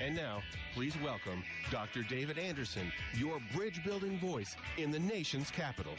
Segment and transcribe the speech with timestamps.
[0.00, 0.42] And now,
[0.74, 2.02] please welcome Dr.
[2.02, 5.94] David Anderson, your bridge building voice in the nation's capital.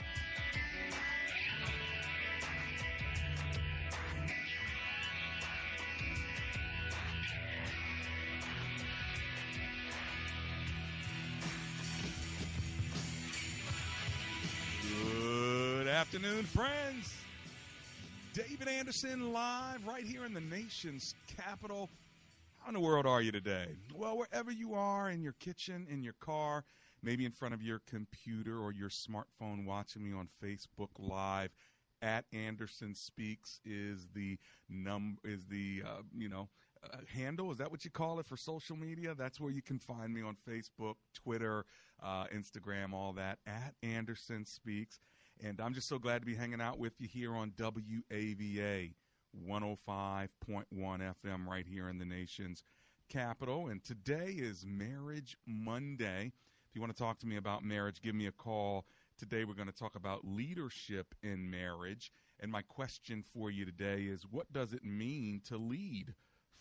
[14.99, 17.15] Good afternoon, friends.
[18.33, 21.89] David Anderson live right here in the nation's capital.
[22.65, 23.77] How in the world are you today?
[23.93, 26.65] Well, wherever you are, in your kitchen, in your car,
[27.03, 31.51] maybe in front of your computer or your smartphone watching me on Facebook Live.
[32.01, 36.49] At Anderson Speaks is the num is the uh, you know
[36.83, 37.51] uh, handle.
[37.51, 39.13] Is that what you call it for social media?
[39.13, 41.65] That's where you can find me on Facebook, Twitter,
[42.01, 43.37] uh, Instagram, all that.
[43.45, 44.99] At Anderson Speaks.
[45.43, 48.95] And I'm just so glad to be hanging out with you here on WAVA
[49.43, 50.29] 105.1
[50.73, 52.63] FM right here in the nation's
[53.09, 53.67] capital.
[53.67, 56.31] And today is Marriage Monday.
[56.69, 58.85] If you want to talk to me about marriage, give me a call.
[59.17, 62.11] Today we're going to talk about leadership in marriage.
[62.39, 66.13] And my question for you today is what does it mean to lead,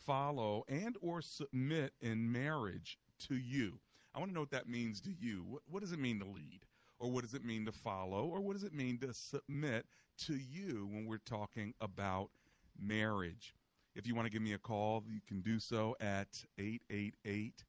[0.06, 2.98] follow, and or submit in marriage
[3.28, 3.80] to you?
[4.14, 5.44] I want to know what that means to you.
[5.48, 6.60] What, what does it mean to lead?
[7.00, 8.26] Or what does it mean to follow?
[8.26, 9.86] Or what does it mean to submit
[10.26, 12.30] to you when we're talking about
[12.78, 13.54] marriage?
[13.94, 17.64] If you want to give me a call, you can do so at 888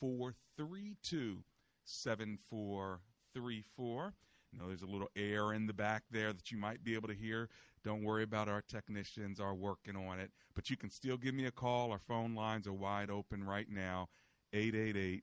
[0.00, 1.44] 432
[1.84, 4.14] 7434.
[4.52, 7.08] You know, there's a little air in the back there that you might be able
[7.08, 7.48] to hear.
[7.84, 10.30] Don't worry about our technicians are working on it.
[10.54, 11.92] But you can still give me a call.
[11.92, 14.08] Our phone lines are wide open right now.
[14.52, 15.22] 888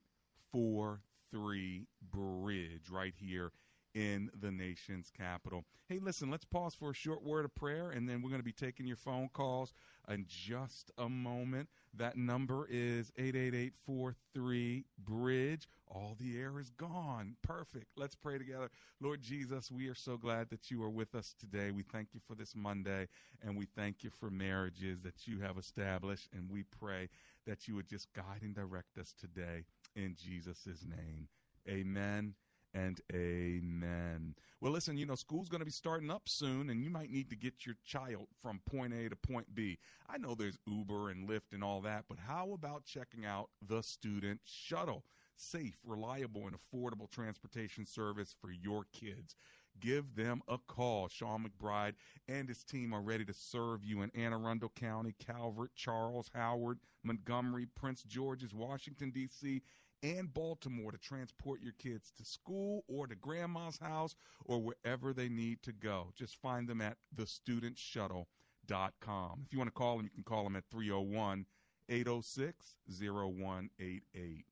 [0.52, 3.52] 43 Bridge right here
[3.96, 5.64] in the nation's capital.
[5.88, 8.44] Hey, listen, let's pause for a short word of prayer, and then we're going to
[8.44, 9.72] be taking your phone calls
[10.06, 11.70] in just a moment.
[11.94, 15.66] That number is 888-43 Bridge.
[15.88, 17.36] All the air is gone.
[17.40, 17.86] Perfect.
[17.96, 18.68] Let's pray together.
[19.00, 21.70] Lord Jesus, we are so glad that you are with us today.
[21.70, 23.08] We thank you for this Monday,
[23.42, 27.08] and we thank you for marriages that you have established, and we pray
[27.46, 29.64] that you would just guide and direct us today
[29.94, 31.28] in Jesus' name.
[31.66, 32.34] Amen
[32.76, 34.34] and amen.
[34.60, 37.30] Well, listen, you know, school's going to be starting up soon, and you might need
[37.30, 39.78] to get your child from point A to point B.
[40.08, 43.82] I know there's Uber and Lyft and all that, but how about checking out the
[43.82, 45.04] Student Shuttle?
[45.36, 49.36] Safe, reliable, and affordable transportation service for your kids.
[49.80, 51.08] Give them a call.
[51.08, 51.94] Sean McBride
[52.28, 56.78] and his team are ready to serve you in Anne Arundel County, Calvert, Charles, Howard,
[57.04, 59.62] Montgomery, Prince George's, Washington, D.C.,
[60.06, 65.28] and Baltimore to transport your kids to school or to grandma's house or wherever they
[65.28, 66.12] need to go.
[66.14, 69.42] Just find them at thestudentshuttle.com.
[69.44, 71.46] If you want to call them, you can call them at 301
[71.88, 74.44] 806 0188.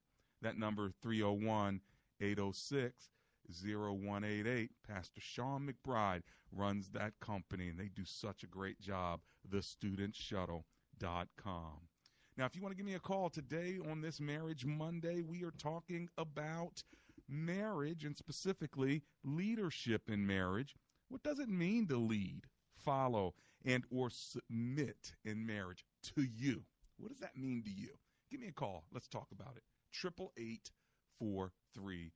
[0.42, 1.80] That number 301
[2.20, 3.10] 806
[3.48, 4.70] 0188.
[4.88, 9.20] Pastor Sean McBride runs that company and they do such a great job.
[9.50, 11.88] TheStudentShuttle.com.
[12.36, 15.44] Now, if you want to give me a call today on this Marriage Monday, we
[15.44, 16.82] are talking about
[17.28, 20.74] marriage and specifically leadership in marriage.
[21.08, 22.42] What does it mean to lead,
[22.76, 25.84] follow, and or submit in marriage
[26.16, 26.64] to you?
[26.96, 27.90] What does that mean to you?
[28.32, 28.82] Give me a call.
[28.92, 29.62] Let's talk about it.
[29.92, 30.72] Triple eight
[31.20, 32.10] four three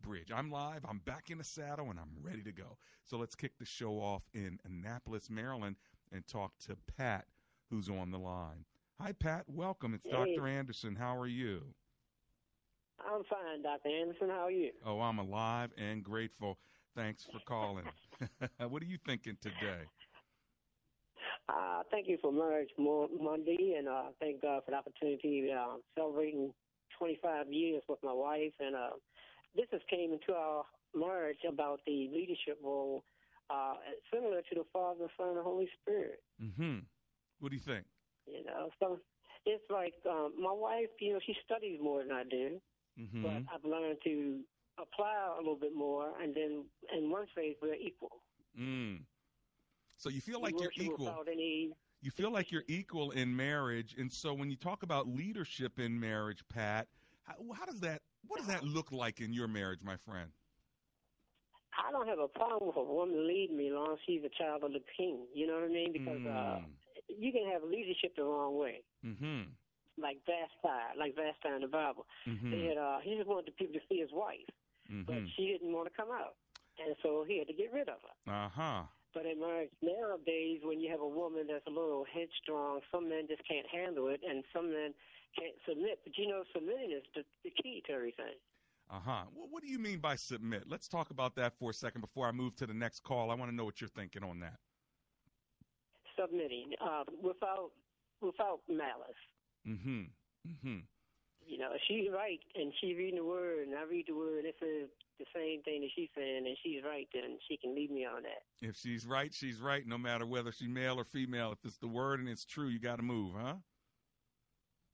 [0.00, 0.30] bridge.
[0.32, 0.84] I'm live.
[0.88, 2.78] I'm back in the saddle and I'm ready to go.
[3.04, 5.76] So let's kick the show off in Annapolis, Maryland,
[6.12, 7.24] and talk to Pat,
[7.70, 8.66] who's on the line.
[9.00, 9.48] Hi, Pat.
[9.48, 9.94] Welcome.
[9.94, 10.10] It's Hey.
[10.36, 10.46] Dr.
[10.46, 10.94] Anderson.
[10.94, 11.74] How are you?
[12.98, 13.88] I'm fine, Dr.
[13.88, 14.28] Anderson.
[14.30, 14.72] How are you?
[14.84, 16.58] Oh, I'm alive and grateful.
[16.94, 17.86] Thanks for calling.
[18.68, 19.84] what are you thinking today?
[21.48, 25.76] Uh, thank you for Marriage Mo- Monday, and uh, thank God for the opportunity uh,
[25.94, 26.54] celebrating
[26.98, 28.90] 25 years with my wife, and uh,
[29.54, 30.64] this has came into our
[30.94, 33.04] marriage about the leadership role,
[33.50, 33.74] uh,
[34.12, 36.22] similar to the Father, Son, and Holy Spirit.
[36.40, 36.78] Mm-hmm.
[37.40, 37.84] What do you think?
[38.26, 38.98] You know, so
[39.46, 40.88] it's like um, my wife.
[41.00, 42.60] You know, she studies more than I do,
[43.00, 43.22] Mm-hmm.
[43.22, 44.40] but I've learned to
[44.78, 46.64] apply a little bit more, and then
[46.96, 48.22] in one phase we're equal.
[48.58, 49.00] Mm.
[49.96, 51.14] So you feel like you're equal.
[52.00, 55.98] You feel like you're equal in marriage, and so when you talk about leadership in
[55.98, 56.86] marriage, Pat,
[57.22, 58.02] how, how does that?
[58.26, 60.30] What does that look like in your marriage, my friend?
[61.76, 64.30] I don't have a problem with a woman leading me as long as she's a
[64.42, 65.26] child of the king.
[65.34, 65.92] You know what I mean?
[65.92, 66.64] Because uh, Mm.
[67.08, 68.82] You can have leadership the wrong way.
[69.04, 69.50] Mm-hmm.
[70.00, 72.06] like Vashti, like Vashti in the Bible.
[72.26, 72.50] Mm-hmm.
[72.52, 74.48] He had, uh, he just wanted the people to see his wife,
[75.06, 75.26] but Mm-hmm.
[75.36, 76.34] she didn't want to come out,
[76.84, 78.32] and so he had to get rid of her.
[78.32, 78.82] Uh huh.
[79.14, 83.26] But in marriage nowadays, when you have a woman that's a little headstrong, some men
[83.28, 84.92] just can't handle it, and some men
[85.38, 86.00] can't submit.
[86.04, 88.34] But you know, submitting is the, the key to everything.
[88.90, 89.22] Uh huh.
[89.32, 90.64] Well, what do you mean by submit?
[90.68, 93.30] Let's talk about that for a second before I move to the next call.
[93.30, 94.58] I want to know what you're thinking on that.
[96.24, 97.70] Submitting uh, without
[98.22, 99.22] without malice.
[99.68, 100.02] Mm-hmm.
[100.48, 100.78] Mm-hmm.
[101.46, 104.46] You know, she's right and she's reading the word, and I read the word, and
[104.46, 104.88] it says
[105.18, 108.22] the same thing that she's saying, and she's right, then she can lead me on
[108.22, 108.66] that.
[108.66, 109.86] If she's right, she's right.
[109.86, 112.78] No matter whether she's male or female, if it's the word and it's true, you
[112.78, 113.56] got to move, huh?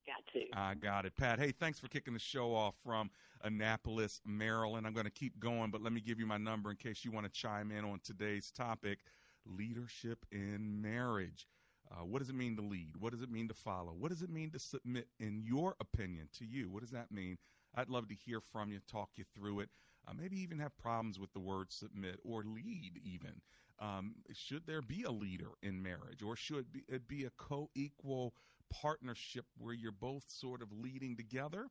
[0.07, 0.59] Got to.
[0.59, 1.39] I got it, Pat.
[1.39, 3.11] Hey, thanks for kicking the show off from
[3.45, 4.87] Annapolis, Maryland.
[4.87, 7.13] I'm going to keep going, but let me give you my number in case you
[7.13, 8.99] want to chime in on today's topic
[9.47, 11.47] leadership in marriage.
[11.91, 12.97] Uh, what does it mean to lead?
[12.99, 13.93] What does it mean to follow?
[13.99, 16.71] What does it mean to submit, in your opinion, to you?
[16.71, 17.39] What does that mean?
[17.75, 19.71] I'd love to hear from you, talk you through it.
[20.07, 23.41] Uh, maybe even have problems with the word submit or lead, even.
[23.81, 28.35] Um, should there be a leader in marriage, or should it be a co equal
[28.71, 31.67] partnership where you're both sort of leading together?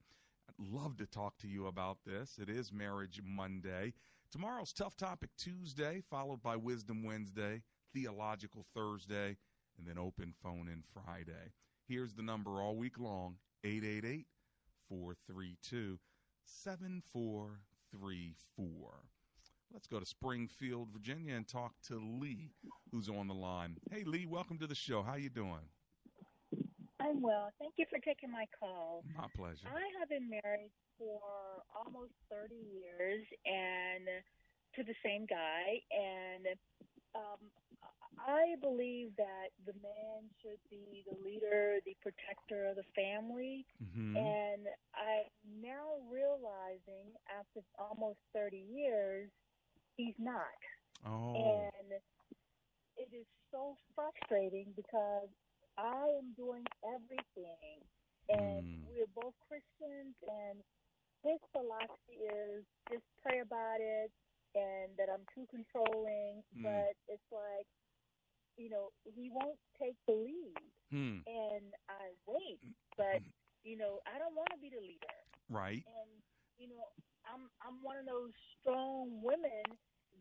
[0.50, 2.38] I'd love to talk to you about this.
[2.42, 3.94] It is Marriage Monday.
[4.32, 7.62] Tomorrow's Tough Topic Tuesday, followed by Wisdom Wednesday,
[7.94, 9.38] Theological Thursday,
[9.78, 11.54] and then Open Phone in Friday.
[11.88, 14.26] Here's the number all week long 888
[14.88, 16.00] 432
[16.46, 18.90] 7434.
[19.72, 22.54] Let's go to Springfield, Virginia, and talk to Lee,
[22.92, 23.78] who's on the line.
[23.92, 25.04] Hey, Lee, welcome to the show.
[25.04, 25.70] How you doing?
[27.00, 27.50] I'm well.
[27.60, 29.04] Thank you for taking my call.
[29.18, 29.68] My pleasure.
[29.68, 31.20] I have been married for
[31.76, 34.06] almost 30 years and
[34.76, 36.46] to the same guy and
[37.16, 37.40] um
[38.20, 43.66] I believe that the man should be the leader, the protector of the family.
[43.80, 45.32] hmm And I'm
[45.64, 49.30] now realizing after almost 30 years,
[49.96, 50.60] he's not.
[51.08, 51.92] Oh, And
[52.98, 55.30] it is so frustrating because
[55.80, 57.80] I am doing everything,
[58.28, 58.86] and Mm.
[58.92, 60.60] we're both Christians, and
[61.24, 64.12] his philosophy is just pray about it,
[64.56, 66.44] and that I'm too controlling.
[66.56, 66.64] Mm.
[66.64, 67.68] But it's like,
[68.58, 70.60] you know, he won't take the lead,
[70.92, 71.20] hmm.
[71.28, 72.60] and I wait,
[72.98, 73.22] but
[73.64, 75.84] you know, I don't want to be the leader right.
[75.88, 76.10] and
[76.58, 76.92] you know
[77.26, 79.64] i'm i'm one of those strong women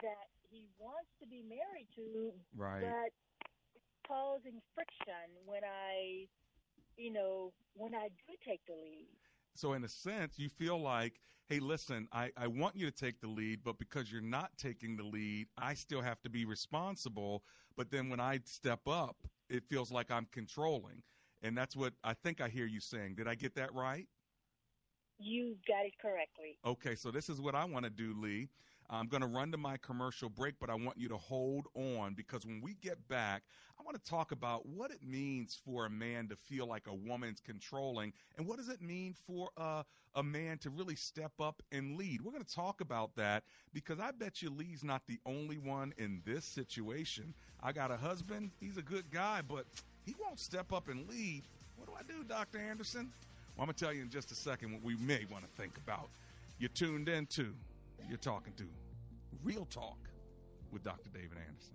[0.03, 2.83] that he wants to be married to Right.
[2.83, 3.11] but
[4.09, 6.27] causing friction when i
[6.97, 9.09] you know when i do take the lead
[9.55, 13.21] So, in a sense, you feel like, hey, listen, I, I want you to take
[13.21, 17.45] the lead, but because you're not taking the lead, I still have to be responsible.
[17.77, 19.17] But then when I step up,
[19.51, 21.03] it feels like I'm controlling.
[21.43, 23.17] And that's what I think I hear you saying.
[23.17, 24.09] Did I get that right?
[25.19, 28.49] you got it correctly Okay, so this is what I want to do, Lee.
[28.91, 32.15] I'm going to run to my commercial break, but I want you to hold on
[32.15, 33.43] because when we get back,
[33.79, 36.95] I want to talk about what it means for a man to feel like a
[36.95, 39.83] woman's controlling and what does it mean for uh,
[40.15, 42.23] a man to really step up and lead.
[42.23, 45.93] We're going to talk about that because I bet you Lee's not the only one
[45.99, 47.35] in this situation.
[47.63, 49.67] I got a husband, he's a good guy, but
[50.07, 51.43] he won't step up and lead.
[51.77, 52.59] What do I do, Dr.
[52.59, 53.11] Anderson?
[53.57, 55.61] Well, I'm going to tell you in just a second what we may want to
[55.61, 56.09] think about.
[56.59, 57.55] You're tuned in to,
[58.07, 58.65] you're talking to
[59.43, 59.99] Real Talk
[60.71, 61.11] with Dr.
[61.11, 61.75] David Anderson.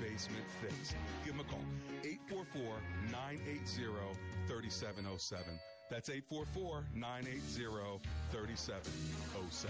[0.00, 0.96] basement fixed.
[1.24, 1.64] Give them a call
[2.02, 5.58] 844 980 3707.
[5.90, 8.00] That's 844 980
[8.32, 9.62] 3707.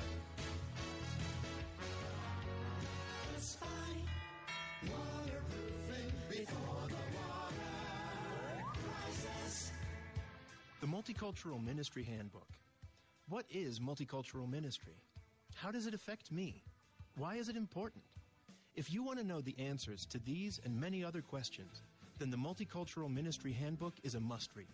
[10.80, 12.48] The Multicultural Ministry Handbook.
[13.28, 14.92] What is multicultural ministry?
[15.54, 16.62] How does it affect me?
[17.16, 18.04] Why is it important?
[18.76, 21.82] If you want to know the answers to these and many other questions,
[22.18, 24.66] then the Multicultural Ministry Handbook is a must read.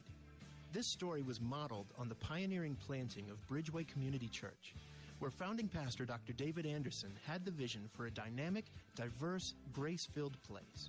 [0.72, 4.74] This story was modeled on the pioneering planting of Bridgeway Community Church,
[5.18, 6.32] where founding pastor Dr.
[6.32, 8.64] David Anderson had the vision for a dynamic,
[8.94, 10.88] diverse, grace filled place.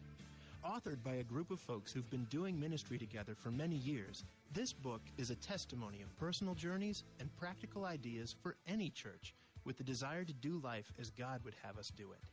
[0.65, 4.71] Authored by a group of folks who've been doing ministry together for many years, this
[4.71, 9.33] book is a testimony of personal journeys and practical ideas for any church
[9.65, 12.30] with the desire to do life as God would have us do it.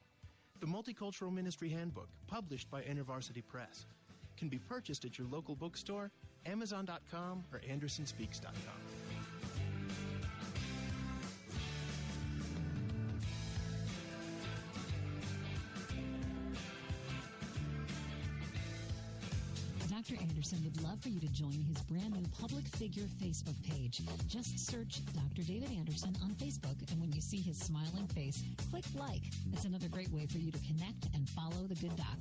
[0.61, 3.87] The Multicultural Ministry Handbook, published by InterVarsity Press,
[4.37, 6.11] can be purchased at your local bookstore,
[6.47, 8.88] Amazon.com, or AndersonSpeaks.com.
[21.01, 24.01] for you to join his brand new public figure Facebook page.
[24.27, 25.47] Just search Dr.
[25.47, 29.23] David Anderson on Facebook, and when you see his smiling face, click like.
[29.53, 32.17] That's another great way for you to connect and follow the good doc.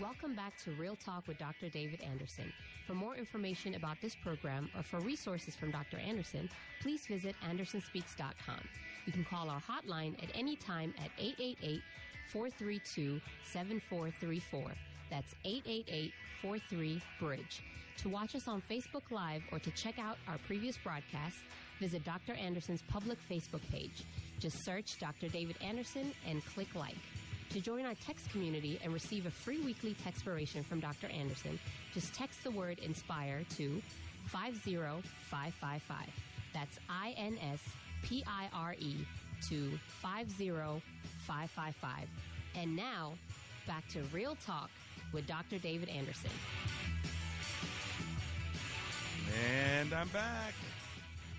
[0.00, 1.68] Welcome back to Real Talk with Dr.
[1.68, 2.52] David Anderson.
[2.86, 5.96] For more information about this program or for resources from Dr.
[5.96, 6.48] Anderson,
[6.80, 8.60] please visit andersonspeaks.com.
[9.06, 11.80] You can call our hotline at any time at 888
[12.32, 13.20] 432
[13.52, 14.62] 7434.
[15.10, 17.62] That's 888 43 Bridge.
[17.98, 21.38] To watch us on Facebook Live or to check out our previous broadcasts,
[21.80, 22.34] visit Dr.
[22.34, 24.04] Anderson's public Facebook page.
[24.38, 25.28] Just search Dr.
[25.28, 26.96] David Anderson and click like.
[27.50, 31.06] To join our text community and receive a free weekly textpiration from Dr.
[31.06, 31.58] Anderson,
[31.94, 33.80] just text the word INSPIRE to
[34.26, 36.08] 50555.
[36.52, 37.60] That's I N S
[38.06, 38.94] P I R E
[39.48, 39.70] to
[40.00, 42.08] 50555.
[42.54, 43.14] And now,
[43.66, 44.70] back to Real Talk
[45.12, 45.58] with Dr.
[45.58, 46.30] David Anderson.
[49.76, 50.54] And I'm back.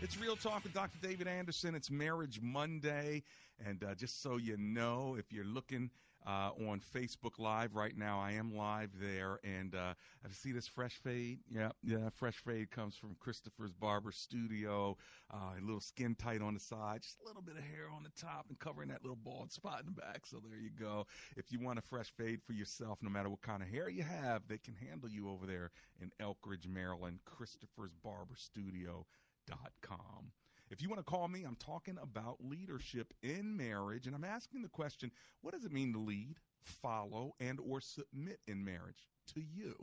[0.01, 0.97] It's Real Talk with Dr.
[1.01, 1.73] David Anderson.
[1.73, 3.23] It's Marriage Monday.
[3.65, 5.89] And uh, just so you know, if you're looking
[6.27, 9.39] uh, on Facebook Live right now, I am live there.
[9.43, 9.93] And uh,
[10.25, 11.39] I see this fresh fade.
[11.49, 14.97] Yeah, yeah, fresh fade comes from Christopher's Barber Studio.
[15.33, 18.03] Uh, a little skin tight on the side, just a little bit of hair on
[18.03, 20.25] the top and covering that little bald spot in the back.
[20.25, 21.07] So there you go.
[21.37, 24.03] If you want a fresh fade for yourself, no matter what kind of hair you
[24.03, 27.19] have, they can handle you over there in Elkridge, Maryland.
[27.25, 29.05] Christopher's Barber Studio.
[29.47, 30.33] Dot Com.
[30.69, 34.63] If you want to call me, I'm talking about leadership in marriage, and I'm asking
[34.63, 39.41] the question: What does it mean to lead, follow, and or submit in marriage to
[39.41, 39.75] you?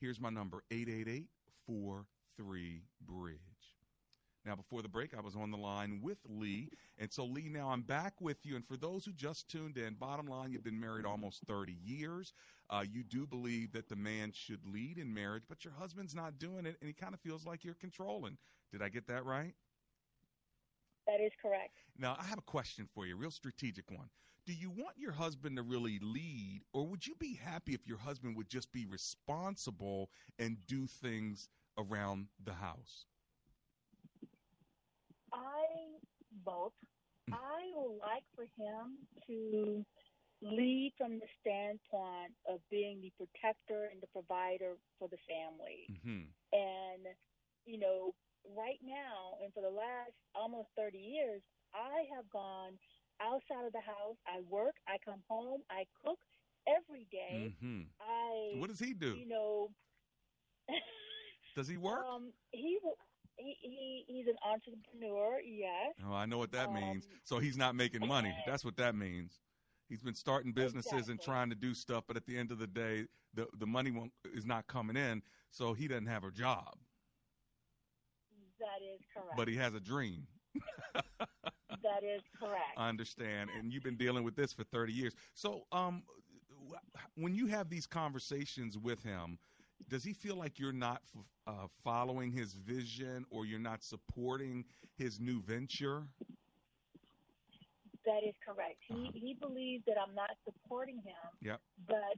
[0.00, 1.28] Here's my number: 888
[1.66, 3.38] 43 Bridge.
[4.44, 6.68] Now, before the break, I was on the line with Lee.
[6.98, 8.56] And so, Lee, now I'm back with you.
[8.56, 12.34] And for those who just tuned in, bottom line, you've been married almost 30 years.
[12.68, 16.38] Uh, you do believe that the man should lead in marriage, but your husband's not
[16.38, 18.36] doing it, and he kind of feels like you're controlling.
[18.70, 19.54] Did I get that right?
[21.06, 21.74] That is correct.
[21.98, 24.08] Now, I have a question for you, a real strategic one.
[24.46, 27.98] Do you want your husband to really lead, or would you be happy if your
[27.98, 33.06] husband would just be responsible and do things around the house?
[35.32, 35.64] I
[36.44, 36.72] both.
[37.32, 39.84] I would like for him to
[40.42, 45.88] lead from the standpoint of being the protector and the provider for the family.
[45.90, 46.24] Mm-hmm.
[46.52, 47.06] And,
[47.64, 48.14] you know,
[48.56, 51.42] right now and for the last almost 30 years,
[51.74, 52.78] I have gone
[53.20, 54.16] outside of the house.
[54.26, 56.18] I work, I come home, I cook
[56.66, 57.54] every day.
[57.62, 57.82] Mm-hmm.
[58.00, 59.14] I What does he do?
[59.16, 59.70] You know,
[61.56, 62.04] does he work?
[62.04, 62.78] Um, he
[63.36, 65.40] he, he he's an entrepreneur.
[65.40, 65.94] Yes.
[66.08, 67.06] Oh, I know what that Um, means.
[67.24, 68.34] So he's not making money.
[68.46, 69.40] That's what that means.
[69.88, 72.66] He's been starting businesses and trying to do stuff, but at the end of the
[72.66, 76.74] day, the the money won't, is not coming in, so he doesn't have a job.
[79.14, 79.36] Correct.
[79.36, 80.26] but he has a dream.
[80.94, 82.62] that is correct.
[82.76, 85.14] I understand, and you've been dealing with this for 30 years.
[85.34, 86.02] So, um,
[87.16, 89.38] when you have these conversations with him,
[89.88, 91.02] does he feel like you're not
[91.46, 94.64] uh, following his vision or you're not supporting
[94.96, 96.04] his new venture?
[98.06, 98.76] That is correct.
[98.86, 99.12] He uh-huh.
[99.14, 101.24] he believes that I'm not supporting him.
[101.42, 101.60] Yep.
[101.86, 102.16] But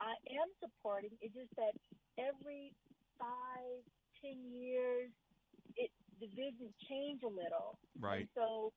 [0.00, 1.10] I am supporting.
[1.20, 1.72] It's just that
[2.18, 2.72] every
[3.18, 3.84] five,
[4.20, 5.10] ten years,
[5.76, 7.78] it the vision change a little.
[8.00, 8.26] Right.
[8.26, 8.72] And so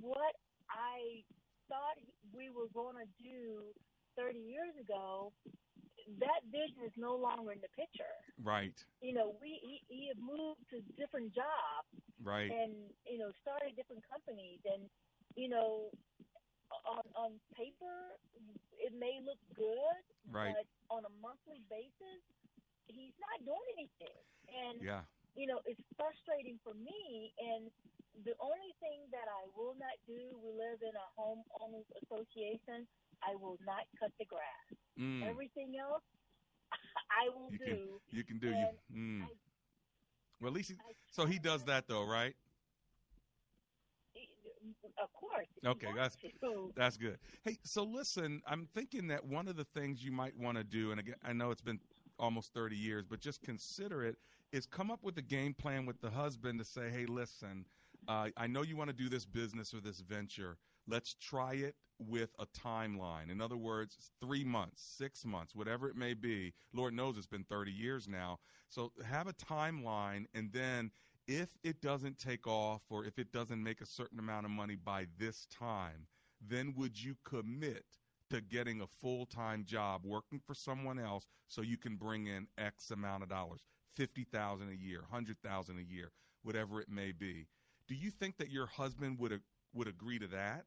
[0.00, 0.34] what
[0.68, 1.24] I
[1.68, 1.96] thought
[2.34, 3.70] we were going to do
[4.18, 5.32] 30 years ago,
[6.18, 8.16] that vision is no longer in the picture.
[8.42, 8.74] Right.
[9.00, 11.90] You know, we he, he had moved to different jobs.
[12.20, 12.50] Right.
[12.50, 12.74] And
[13.06, 14.84] you know, started different companies, and
[15.38, 15.88] you know,
[16.84, 18.18] on on paper,
[18.76, 20.52] it may look good, right.
[20.52, 22.20] but on a monthly basis,
[22.88, 24.20] he's not doing anything.
[24.50, 25.06] And yeah.
[25.40, 27.32] You know, it's frustrating for me.
[27.40, 27.72] And
[28.28, 32.84] the only thing that I will not do, we live in a homeowners association.
[33.24, 34.68] I will not cut the grass.
[35.00, 35.24] Mm.
[35.24, 36.04] Everything else,
[37.08, 37.64] I will you do.
[37.64, 38.48] Can, you can do.
[38.52, 39.22] And you, mm.
[39.24, 39.28] I,
[40.40, 40.76] well, at least he,
[41.10, 42.36] so he does that though, right?
[45.02, 45.48] Of course.
[45.64, 46.70] Okay, that's to.
[46.76, 47.16] that's good.
[47.44, 50.90] Hey, so listen, I'm thinking that one of the things you might want to do,
[50.90, 51.80] and again, I know it's been
[52.18, 54.16] almost 30 years, but just consider it,
[54.52, 57.64] is come up with a game plan with the husband to say, hey, listen,
[58.08, 60.56] uh, I know you want to do this business or this venture.
[60.88, 63.30] Let's try it with a timeline.
[63.30, 66.52] In other words, three months, six months, whatever it may be.
[66.72, 68.38] Lord knows it's been 30 years now.
[68.68, 70.90] So have a timeline, and then
[71.28, 74.76] if it doesn't take off or if it doesn't make a certain amount of money
[74.76, 76.06] by this time,
[76.40, 77.84] then would you commit
[78.30, 82.46] to getting a full time job working for someone else so you can bring in
[82.58, 83.60] X amount of dollars,
[83.94, 87.46] fifty thousand a year, hundred thousand a year, whatever it may be?
[87.88, 89.40] Do you think that your husband would
[89.74, 90.64] would agree to that?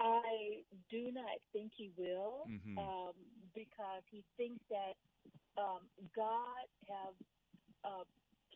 [0.00, 2.78] I do not think he will, mm-hmm.
[2.78, 3.16] um,
[3.54, 4.94] because he thinks that
[5.56, 5.80] um,
[6.14, 7.16] God have
[7.84, 8.04] uh,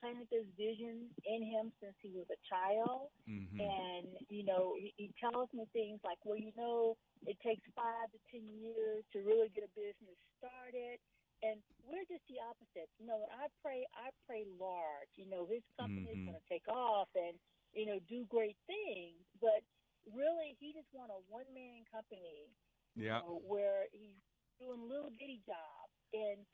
[0.00, 3.60] planted this vision in him since he was a child, mm-hmm.
[3.60, 8.08] and you know he, he tells me things like, "Well, you know, it takes five
[8.12, 11.00] to ten years to really get a business started."
[11.40, 11.56] And
[11.88, 12.92] we're just the opposite.
[13.00, 15.12] You know, when I pray, I pray large.
[15.16, 16.20] You know, his company mm-hmm.
[16.20, 17.36] is going to take off and
[17.72, 19.64] you know do great things, but
[20.10, 22.52] really he just want a one man company.
[22.92, 23.24] Yeah.
[23.24, 24.20] You know, where he's
[24.60, 26.44] doing little bitty jobs and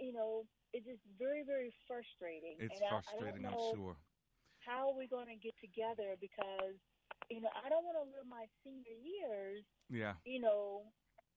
[0.00, 2.56] you know, it's just very, very frustrating.
[2.56, 3.94] It's and frustrating, I, I I'm sure.
[4.64, 6.16] How are we going to get together?
[6.16, 6.80] Because,
[7.28, 10.16] you know, I don't want to live my senior years, yeah.
[10.24, 10.88] you know,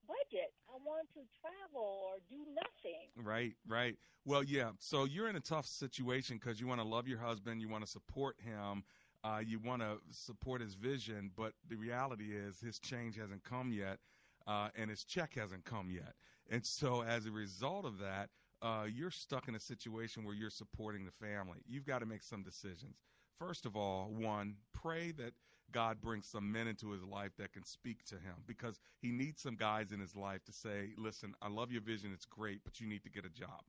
[0.07, 0.53] budget.
[0.69, 3.09] I want to travel or do nothing.
[3.15, 3.95] Right, right.
[4.25, 4.71] Well, yeah.
[4.79, 7.85] So you're in a tough situation because you want to love your husband, you want
[7.85, 8.83] to support him,
[9.23, 13.71] uh, you want to support his vision, but the reality is his change hasn't come
[13.71, 13.99] yet,
[14.47, 16.13] uh, and his check hasn't come yet.
[16.49, 18.29] And so, as a result of that,
[18.61, 21.59] uh, you're stuck in a situation where you're supporting the family.
[21.67, 22.95] You've got to make some decisions.
[23.39, 25.33] First of all, one, pray that
[25.73, 29.41] God brings some men into his life that can speak to him because he needs
[29.41, 32.11] some guys in his life to say, listen, I love your vision.
[32.13, 33.63] It's great, but you need to get a job.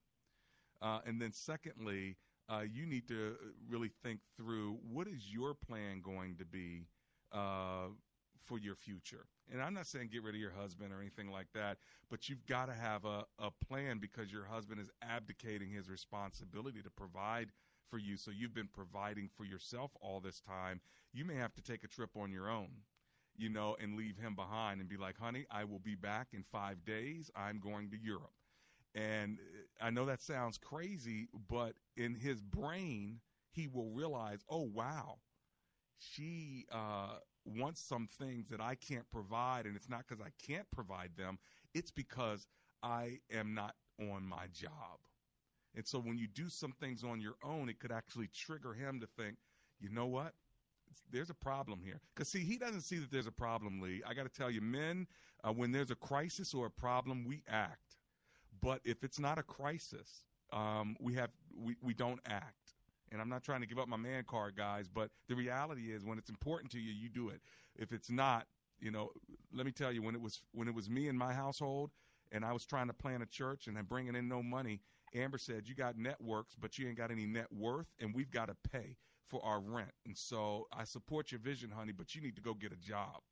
[0.81, 2.17] Uh, and then, secondly,
[2.49, 3.37] uh, you need to
[3.69, 6.87] really think through what is your plan going to be
[7.33, 7.89] uh,
[8.45, 9.27] for your future.
[9.53, 11.79] And I'm not saying get rid of your husband or anything like that,
[12.11, 16.83] but you've got to have a, a plan because your husband is abdicating his responsibility
[16.83, 17.51] to provide
[17.91, 18.17] for you.
[18.17, 20.81] So you've been providing for yourself all this time.
[21.13, 22.69] You may have to take a trip on your own,
[23.37, 26.45] you know, and leave him behind and be like, honey, I will be back in
[26.51, 27.31] five days.
[27.37, 28.33] I'm going to Europe.
[28.95, 29.39] And
[29.81, 33.21] I know that sounds crazy, but in his brain,
[33.51, 35.19] he will realize, oh, wow,
[35.99, 39.67] she uh, wants some things that I can't provide.
[39.67, 41.39] And it's not because I can't provide them,
[41.75, 42.47] it's because
[42.83, 45.01] I am not on my job.
[45.75, 49.01] And so when you do some things on your own, it could actually trigger him
[49.01, 49.37] to think,
[49.81, 50.33] you know what?
[51.11, 52.01] There's a problem here.
[52.15, 54.03] Because, see, he doesn't see that there's a problem, Lee.
[54.07, 55.07] I got to tell you, men,
[55.43, 57.97] uh, when there's a crisis or a problem, we act.
[58.61, 62.75] But if it's not a crisis, um, we have we, we don't act.
[63.13, 66.05] And I'm not trying to give up my man card, guys, but the reality is
[66.05, 67.41] when it's important to you, you do it.
[67.77, 68.47] If it's not,
[68.81, 69.11] you know,
[69.53, 71.91] let me tell you, when it was when it was me in my household
[72.33, 74.81] and I was trying to plan a church and I'm bringing in no money,
[75.15, 78.47] Amber said, "You got networks, but you ain't got any net worth, and we've got
[78.47, 78.97] to pay
[79.29, 82.55] for our rent." And so I support your vision, honey, but you need to go
[82.55, 83.23] get a job.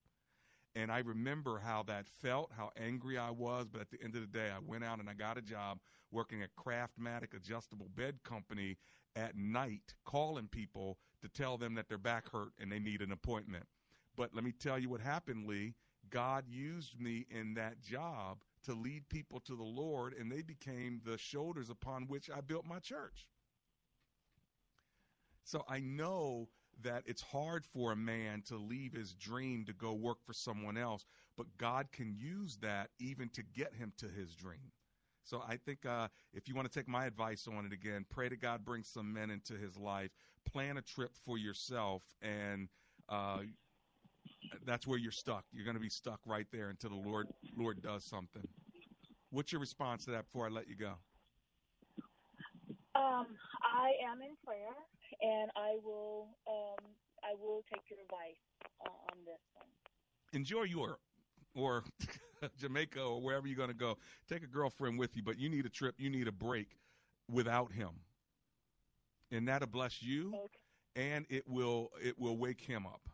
[0.74, 3.68] And I remember how that felt, how angry I was.
[3.68, 5.80] But at the end of the day, I went out and I got a job
[6.10, 8.78] working at Craftmatic Adjustable Bed Company.
[9.14, 13.12] at night calling people to tell them that their back hurt and they need an
[13.12, 13.66] appointment.
[14.16, 15.74] But let me tell you what happened, Lee.
[16.10, 21.01] God used me in that job to lead people to the Lord, and they became
[21.05, 23.29] the shoulders upon which I built my church.
[25.44, 26.48] So I know
[26.83, 30.77] that it's hard for a man to leave his dream to go work for someone
[30.77, 31.05] else,
[31.37, 34.72] but God can use that even to get him to his dream.
[35.25, 38.29] So I think uh, if you want to take my advice on it again, pray
[38.29, 40.11] to God bring some men into his life,
[40.51, 42.68] plan a trip for yourself, and
[43.09, 43.38] uh,
[44.64, 45.44] that's where you're stuck.
[45.52, 48.42] You're going to be stuck right there until the Lord Lord does something.
[49.30, 50.92] What's your response to that before I let you go?
[52.94, 53.26] Um,
[53.62, 54.76] I am in prayer,
[55.22, 56.85] and I will um,
[57.24, 58.40] I will take your advice
[58.85, 59.66] uh, on this one.
[60.35, 60.98] Enjoy your
[61.54, 61.85] or
[62.58, 63.96] Jamaica or wherever you're going to go.
[64.28, 65.94] Take a girlfriend with you, but you need a trip.
[65.98, 66.76] You need a break
[67.30, 67.90] without him,
[69.30, 71.14] and that'll bless you, okay.
[71.14, 73.08] and it will it will wake him up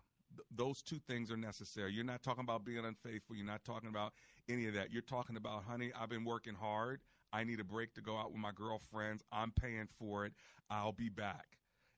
[0.55, 1.93] those two things are necessary.
[1.93, 3.37] You're not talking about being unfaithful.
[3.37, 4.13] You're not talking about
[4.49, 4.93] any of that.
[4.93, 7.01] You're talking about, honey, I've been working hard.
[7.33, 9.23] I need a break to go out with my girlfriends.
[9.33, 10.33] I'm paying for it.
[10.71, 11.47] I'll be back.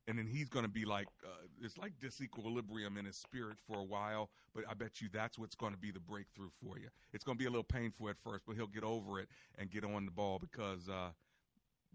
[0.09, 3.79] And then he's going to be like, uh, it's like disequilibrium in his spirit for
[3.79, 4.31] a while.
[4.55, 6.88] But I bet you that's what's going to be the breakthrough for you.
[7.12, 9.70] It's going to be a little painful at first, but he'll get over it and
[9.70, 11.11] get on the ball because uh,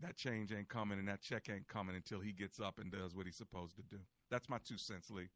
[0.02, 3.16] that change ain't coming and that check ain't coming until he gets up and does
[3.16, 4.00] what he's supposed to do.
[4.30, 5.28] That's my two cents, Lee.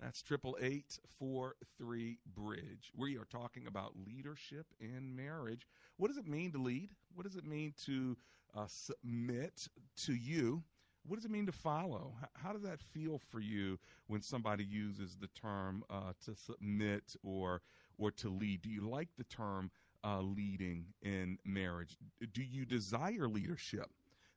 [0.00, 2.92] That's triple eight four three bridge.
[2.94, 5.66] We are talking about leadership in marriage.
[5.96, 6.90] What does it mean to lead?
[7.14, 8.14] What does it mean to
[8.54, 9.68] uh, submit
[10.04, 10.62] to you?
[11.06, 12.14] What does it mean to follow?
[12.34, 17.62] How, does that feel for you when somebody uses the term uh, to submit or
[17.98, 18.62] or to lead?
[18.62, 19.70] Do you like the term
[20.04, 21.96] uh, leading in marriage?
[22.32, 23.90] Do you desire leadership?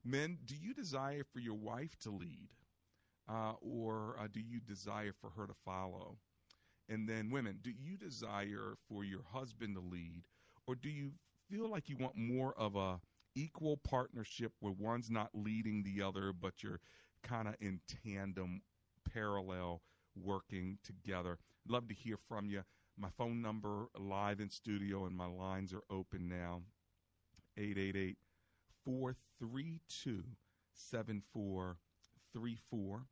[0.03, 2.49] Men, do you desire for your wife to lead?
[3.29, 6.17] Uh, or uh, do you desire for her to follow?
[6.87, 10.23] And then, women, do you desire for your husband to lead?
[10.65, 11.11] Or do you
[11.49, 12.99] feel like you want more of a
[13.35, 16.79] equal partnership where one's not leading the other, but you're
[17.21, 18.61] kind of in tandem,
[19.13, 19.81] parallel,
[20.15, 21.37] working together?
[21.67, 22.63] Love to hear from you.
[22.99, 26.63] My phone number live in studio and my lines are open now.
[27.57, 28.17] 888
[28.83, 30.25] 432
[30.73, 33.05] 7434.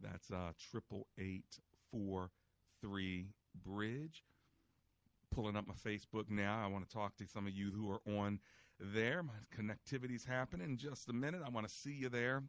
[0.00, 1.60] That's uh triple eight
[1.92, 2.30] four
[2.80, 3.28] three
[3.64, 4.24] bridge.
[5.30, 6.60] Pulling up my Facebook now.
[6.64, 8.40] I want to talk to some of you who are on
[8.80, 9.22] there.
[9.22, 11.42] My connectivity's happening in just a minute.
[11.46, 12.42] I want to see you there.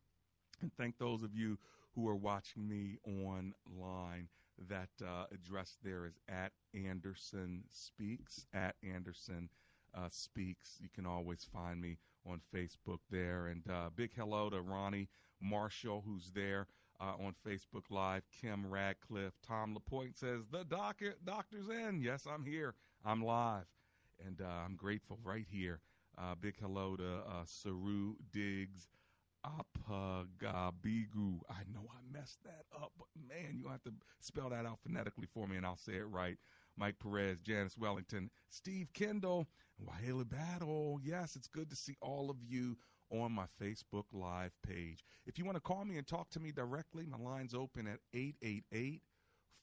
[0.61, 1.59] And thank those of you
[1.93, 4.29] who are watching me online.
[4.67, 8.45] That uh, address there is at Anderson Speaks.
[8.53, 9.49] At Anderson
[9.95, 10.77] uh, Speaks.
[10.81, 11.97] You can always find me
[12.29, 13.47] on Facebook there.
[13.47, 15.07] And uh, big hello to Ronnie
[15.41, 16.67] Marshall, who's there
[16.99, 18.23] uh, on Facebook Live.
[18.41, 19.33] Kim Radcliffe.
[19.47, 22.01] Tom LaPointe says, The doc- doctor's in.
[22.01, 22.75] Yes, I'm here.
[23.05, 23.65] I'm live.
[24.25, 25.79] And uh, I'm grateful right here.
[26.17, 28.89] Uh, big hello to Saru Diggs.
[29.45, 31.39] Apagabigu.
[31.49, 35.27] I know I messed that up, but man, you have to spell that out phonetically
[35.33, 36.37] for me and I'll say it right.
[36.77, 39.47] Mike Perez, Janice Wellington, Steve Kendall,
[39.77, 40.99] Wahela Battle.
[41.03, 42.77] Yes, it's good to see all of you
[43.11, 45.03] on my Facebook Live page.
[45.25, 47.99] If you want to call me and talk to me directly, my line's open at
[48.13, 49.01] 888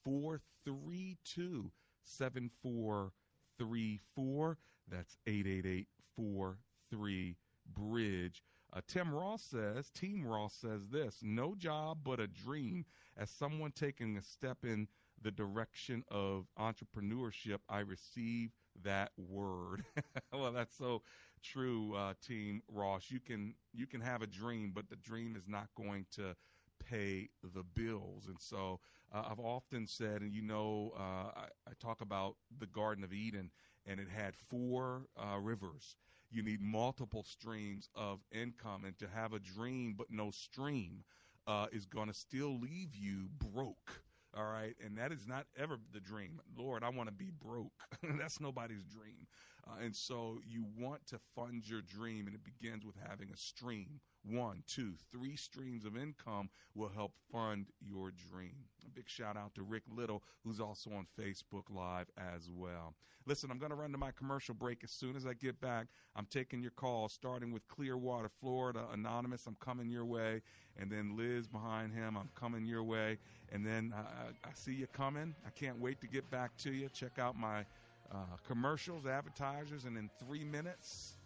[0.03, 1.71] 432
[2.03, 4.57] 7434.
[4.89, 7.35] That's 888 43
[7.73, 8.41] Bridge.
[8.73, 12.85] Uh, Tim Ross says, Team Ross says this no job but a dream.
[13.17, 14.87] As someone taking a step in
[15.21, 18.51] the direction of entrepreneurship, I receive
[18.83, 19.83] that word.
[20.33, 21.01] well, that's so
[21.41, 23.09] true, uh, Team Ross.
[23.09, 26.35] You can you can have a dream, but the dream is not going to
[26.79, 28.27] pay the bills.
[28.27, 28.79] And so
[29.13, 33.13] uh, I've often said, and you know, uh, I, I, talk about the Garden of
[33.13, 33.51] Eden,
[33.85, 35.95] and it had four uh, rivers.
[36.29, 41.03] You need multiple streams of income, and to have a dream but no stream
[41.47, 44.03] uh, is going to still leave you broke.
[44.35, 44.75] All right.
[44.85, 46.39] And that is not ever the dream.
[46.57, 47.71] Lord, I want to be broke.
[48.19, 49.25] That's nobody's dream.
[49.67, 53.37] Uh, and so you want to fund your dream, and it begins with having a
[53.37, 53.99] stream.
[54.29, 58.55] One, two, three streams of income will help fund your dream.
[58.85, 62.93] A big shout out to Rick Little, who's also on Facebook Live as well.
[63.25, 65.87] Listen, I'm going to run to my commercial break as soon as I get back.
[66.15, 68.85] I'm taking your calls, starting with Clearwater, Florida.
[68.93, 70.41] Anonymous, I'm coming your way.
[70.79, 73.17] And then Liz behind him, I'm coming your way.
[73.51, 75.35] And then uh, I see you coming.
[75.45, 76.87] I can't wait to get back to you.
[76.93, 77.65] Check out my
[78.11, 81.16] uh, commercials, advertisers, and in three minutes,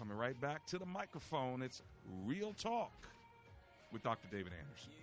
[0.00, 1.60] coming right back to the microphone.
[1.60, 1.82] It's
[2.24, 3.04] Real Talk
[3.92, 4.32] with Dr.
[4.32, 4.96] David Anderson.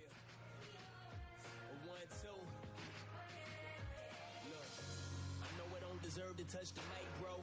[6.02, 7.36] deserve to touch the mic, bro.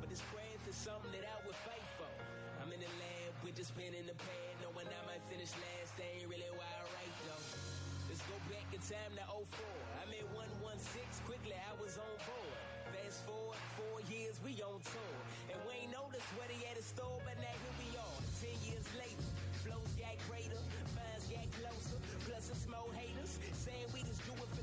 [0.00, 0.22] But this
[0.74, 2.08] something that I would fight for.
[2.64, 3.30] I'm in the lab
[3.92, 5.94] in the pad, knowing I might finish last.
[6.00, 7.44] Ain't really why I write though.
[8.08, 9.62] Let's go back in time to 04.
[10.02, 12.65] I'm at 116, quickly I was on board.
[12.96, 15.16] Fast forward, four years, we on tour.
[15.52, 18.18] And we ain't noticed what he at in store, but now here we are.
[18.40, 19.28] Ten years later,
[19.60, 20.56] flows got greater,
[20.96, 22.00] minds got closer.
[22.24, 24.55] Plus it's more haters, saying we just do it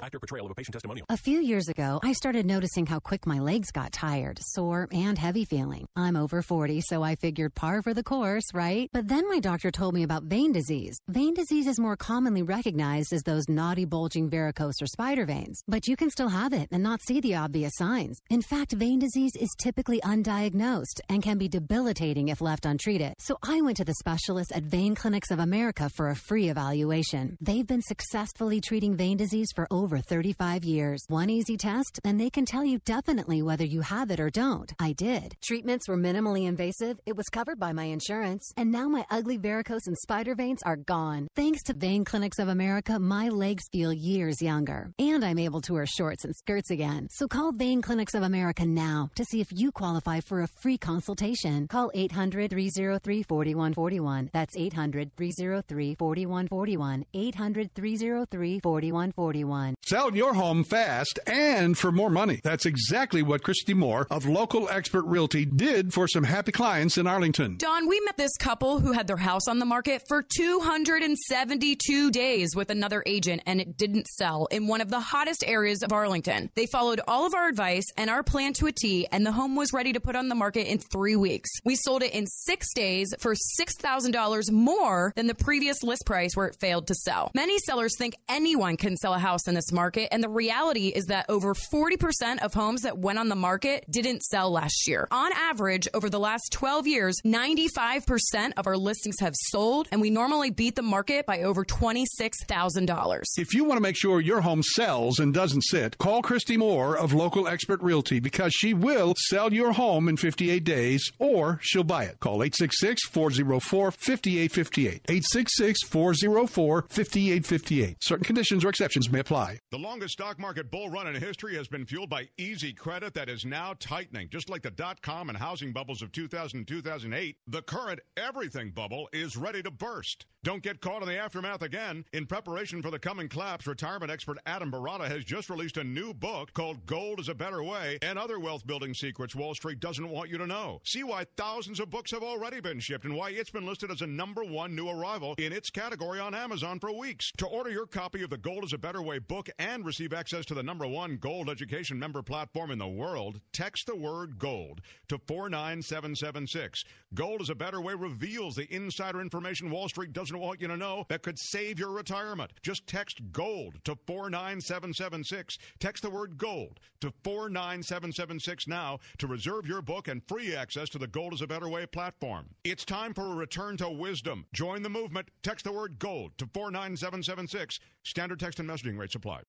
[0.00, 1.06] Accurate portrayal of a patient testimonial.
[1.08, 5.18] A few years ago, I started noticing how quick my legs got tired, sore, and
[5.18, 5.86] heavy feeling.
[5.96, 8.88] I'm over 40, so I figured par for the course, right?
[8.92, 10.98] But then my doctor told me about vein disease.
[11.08, 15.86] Vein disease is more commonly recognized as those naughty, bulging varicose or spider veins, but
[15.86, 18.20] you can still have it and not see the obvious signs.
[18.30, 23.14] In fact, vein disease is typically undiagnosed and can be debilitating if left untreated.
[23.18, 27.36] So I went to the specialists at Vein Clinics of America for a free evaluation.
[27.40, 31.04] They've been successfully treating vein disease for over 35 years.
[31.08, 34.72] One easy test, and they can tell you definitely whether you have it or don't.
[34.78, 35.36] I did.
[35.42, 39.86] Treatments were minimally invasive, it was covered by my insurance, and now my ugly varicose
[39.86, 41.28] and spider veins are gone.
[41.34, 45.72] Thanks to Vein Clinics of America, my legs feel years younger, and I'm able to
[45.72, 47.08] wear shorts and skirts again.
[47.10, 50.78] So call Vein Clinics of America now to see if you qualify for a free
[50.78, 51.68] consultation.
[51.68, 54.30] Call 800 303 4141.
[54.32, 57.04] That's 800 303 4141.
[57.14, 59.55] 800 303 4141.
[59.86, 62.40] Sell your home fast and for more money.
[62.42, 67.06] That's exactly what Christy Moore of Local Expert Realty did for some happy clients in
[67.06, 67.56] Arlington.
[67.56, 72.56] Don, we met this couple who had their house on the market for 272 days
[72.56, 76.50] with another agent and it didn't sell in one of the hottest areas of Arlington.
[76.54, 79.56] They followed all of our advice and our plan to a T and the home
[79.56, 81.50] was ready to put on the market in three weeks.
[81.64, 86.48] We sold it in six days for $6,000 more than the previous list price where
[86.48, 87.30] it failed to sell.
[87.34, 90.08] Many sellers think anyone can sell a house in this market.
[90.12, 94.22] And the reality is that over 40% of homes that went on the market didn't
[94.22, 95.08] sell last year.
[95.10, 100.10] On average, over the last 12 years, 95% of our listings have sold, and we
[100.10, 103.22] normally beat the market by over $26,000.
[103.38, 106.96] If you want to make sure your home sells and doesn't sit, call Christy Moore
[106.96, 111.84] of Local Expert Realty because she will sell your home in 58 days or she'll
[111.84, 112.20] buy it.
[112.20, 115.00] Call 866 404 5858.
[115.08, 117.96] 866 404 5858.
[118.00, 119.35] Certain conditions or exceptions may apply.
[119.70, 123.28] The longest stock market bull run in history has been fueled by easy credit that
[123.28, 124.30] is now tightening.
[124.30, 128.70] Just like the dot com and housing bubbles of 2000 and 2008, the current everything
[128.70, 130.24] bubble is ready to burst.
[130.46, 132.04] Don't get caught in the aftermath again.
[132.12, 136.14] In preparation for the coming collapse, retirement expert Adam Baratta has just released a new
[136.14, 140.08] book called Gold is a Better Way and Other Wealth Building Secrets Wall Street doesn't
[140.08, 140.80] want you to know.
[140.84, 144.02] See why thousands of books have already been shipped and why it's been listed as
[144.02, 147.32] a number one new arrival in its category on Amazon for weeks.
[147.38, 150.46] To order your copy of the Gold is a Better Way book and receive access
[150.46, 154.80] to the number one gold education member platform in the world, text the word gold
[155.08, 156.84] to 49776.
[157.14, 160.76] Gold is a better way reveals the insider information Wall Street doesn't want you to
[160.76, 162.52] know that could save your retirement.
[162.62, 165.58] Just text gold to 49776.
[165.78, 170.98] Text the word gold to 49776 now to reserve your book and free access to
[170.98, 172.46] the Gold is a Better Way platform.
[172.64, 174.46] It's time for a return to wisdom.
[174.52, 175.28] Join the movement.
[175.42, 177.80] Text the word gold to 49776.
[178.04, 179.42] Standard text and messaging rates apply.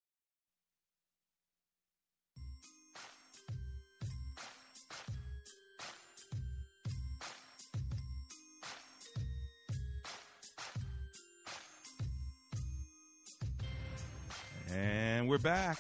[15.28, 15.78] We're back.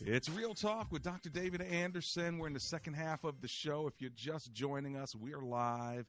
[0.00, 1.28] It's Real Talk with Dr.
[1.28, 2.38] David Anderson.
[2.38, 3.86] We're in the second half of the show.
[3.86, 6.06] If you're just joining us, we are live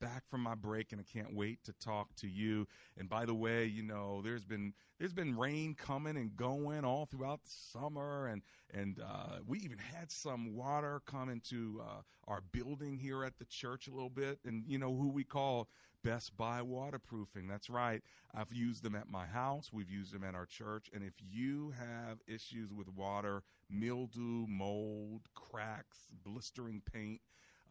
[0.00, 2.66] back from my break and I can't wait to talk to you.
[2.96, 7.04] And by the way, you know, there's been there's been rain coming and going all
[7.04, 8.40] throughout the summer and
[8.72, 13.44] and uh, we even had some water come into uh, our building here at the
[13.44, 15.68] church a little bit and you know who we call
[16.02, 17.48] Best Buy waterproofing.
[17.48, 18.02] That's right.
[18.34, 19.70] I've used them at my house.
[19.72, 20.88] We've used them at our church.
[20.94, 27.20] And if you have issues with water, mildew, mold, cracks, blistering paint,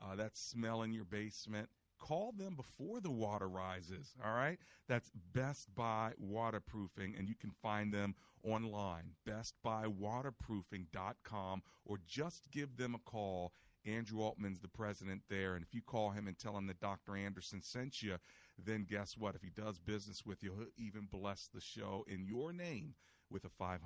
[0.03, 4.13] uh, that smell in your basement, call them before the water rises.
[4.23, 4.59] All right.
[4.87, 12.95] That's Best Buy Waterproofing, and you can find them online, bestbuywaterproofing.com, or just give them
[12.95, 13.53] a call.
[13.85, 17.15] Andrew Altman's the president there, and if you call him and tell him that Dr.
[17.15, 18.17] Anderson sent you,
[18.63, 19.35] then guess what?
[19.35, 22.95] If he does business with you, he'll even bless the show in your name
[23.29, 23.77] with a $500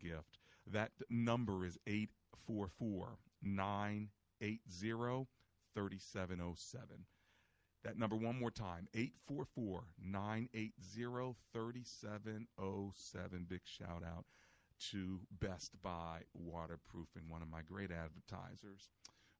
[0.00, 0.38] gift.
[0.66, 5.28] That number is 844 980
[5.74, 7.06] 3707.
[7.84, 10.72] That number one more time 844 980
[11.52, 13.46] 3707.
[13.48, 14.24] Big shout out
[14.90, 18.90] to Best Buy Waterproofing, one of my great advertisers.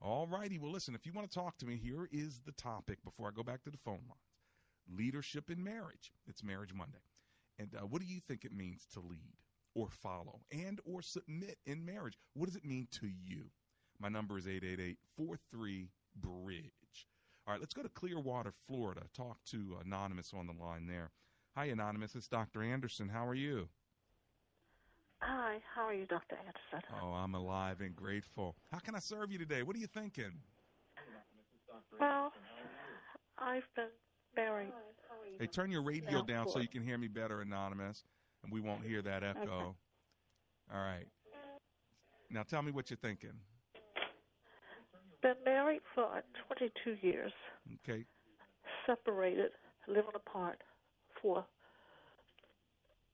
[0.03, 0.59] All righty.
[0.59, 3.31] Well, listen, if you want to talk to me, here is the topic before I
[3.31, 4.33] go back to the phone lines
[4.97, 6.13] leadership in marriage.
[6.27, 6.99] It's Marriage Monday.
[7.59, 9.37] And uh, what do you think it means to lead
[9.75, 12.19] or follow and or submit in marriage?
[12.35, 13.45] What does it mean to you?
[14.01, 14.97] My number is 888-43
[16.17, 17.07] bridge.
[17.47, 19.03] All right, let's go to Clearwater, Florida.
[19.15, 21.11] Talk to Anonymous on the line there.
[21.57, 22.15] Hi, Anonymous.
[22.15, 22.63] It's Dr.
[22.63, 23.09] Anderson.
[23.09, 23.69] How are you?
[25.25, 26.37] Hi, how are you, Dr.
[26.37, 26.89] Anderson?
[27.01, 28.57] Oh, I'm alive and grateful.
[28.73, 29.63] How can I serve you today?
[29.63, 30.33] What are you thinking?
[32.01, 32.33] Well,
[33.39, 33.87] I've been
[34.35, 34.73] married.
[35.39, 38.03] Hey, turn your radio Yeah, down so you can hear me better, Anonymous,
[38.43, 39.41] and we won't hear that echo.
[39.43, 39.77] Okay.
[40.75, 41.07] All right.
[42.31, 43.33] Now tell me what you're thinking.
[45.23, 47.33] Been married for 22 years,
[47.85, 48.05] Okay.
[48.87, 49.53] separated,
[49.87, 50.61] living apart
[51.21, 51.45] for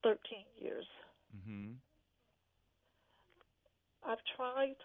[0.03, 0.19] 13
[0.59, 0.87] years.
[1.37, 1.73] Mm-hmm.
[4.07, 4.77] I've tried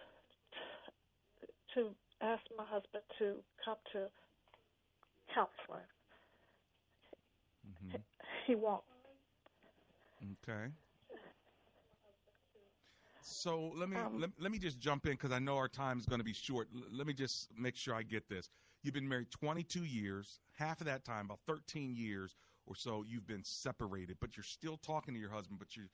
[1.75, 1.89] to
[2.21, 4.07] ask my husband to come to
[5.33, 5.87] counseling.
[7.67, 7.97] Mm-hmm.
[8.47, 8.83] He won't.
[10.45, 10.71] Okay.
[13.21, 15.97] So let me Um, let, let me just jump in because I know our time
[15.97, 16.67] is going to be short.
[16.75, 18.49] L- let me just make sure I get this.
[18.83, 20.39] You've been married 22 years.
[20.57, 24.77] Half of that time, about 13 years or so, you've been separated, but you're still
[24.77, 25.59] talking to your husband.
[25.59, 25.89] But you're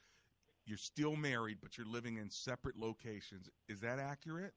[0.69, 3.49] you're still married, but you're living in separate locations.
[3.67, 4.53] Is that accurate?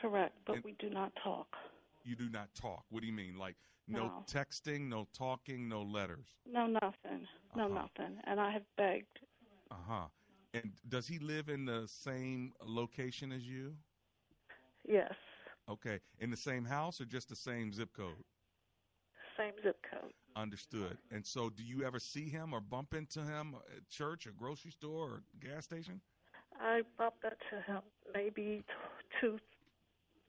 [0.00, 1.56] Correct, but And- we do not talk.
[2.04, 2.84] You do not talk.
[2.90, 3.36] What do you mean?
[3.36, 4.24] Like no, No.
[4.28, 6.36] texting, no talking, no letters.
[6.46, 7.26] No, nothing.
[7.56, 7.74] No, Uh-huh.
[7.74, 8.20] nothing.
[8.24, 9.18] And I have begged.
[9.70, 10.08] Uh huh.
[10.52, 13.76] And does he live in the same location as you?
[14.84, 15.14] Yes,
[15.68, 18.24] Okay, in the same house or just the same zip code?
[19.40, 20.12] Same zip code.
[20.36, 20.96] Understood.
[21.10, 24.70] And so, do you ever see him or bump into him at church or grocery
[24.70, 26.00] store or gas station?
[26.60, 27.80] I bump into him
[28.14, 29.38] maybe t- two,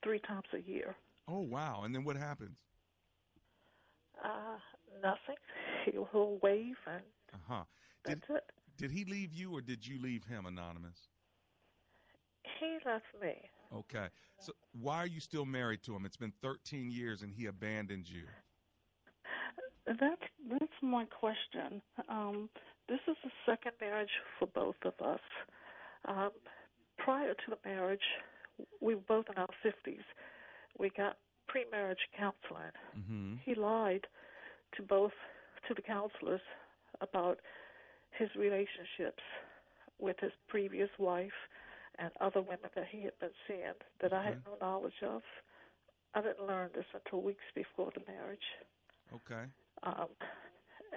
[0.04, 0.96] three times a year.
[1.28, 1.82] Oh wow!
[1.84, 2.58] And then what happens?
[4.24, 4.58] Uh,
[5.02, 5.36] nothing.
[5.86, 7.02] He'll, he'll wave and
[7.34, 7.64] Uh huh.
[8.06, 8.44] Did that's it.
[8.78, 11.08] did he leave you or did you leave him anonymous?
[12.60, 13.34] He left me.
[13.76, 14.08] Okay.
[14.40, 16.06] So why are you still married to him?
[16.06, 18.24] It's been 13 years and he abandoned you.
[19.88, 21.82] That's that's my question.
[22.08, 22.50] Um,
[22.88, 25.20] this is the second marriage for both of us.
[26.08, 26.32] Um,
[26.98, 28.00] prior to the marriage,
[28.80, 30.04] we were both in our fifties.
[30.78, 31.18] We got
[31.48, 32.72] pre-marriage counseling.
[32.98, 33.36] Mm-hmm.
[33.44, 34.08] He lied
[34.78, 35.12] to both
[35.68, 36.42] to the counselors
[37.02, 37.40] about
[38.12, 39.24] his relationships
[40.00, 41.32] with his previous wife
[42.00, 45.22] and other women that he had been seeing that I had no knowledge of.
[46.14, 48.40] I didn't learn this until weeks before the marriage.
[49.14, 49.44] Okay.
[49.84, 50.08] Um,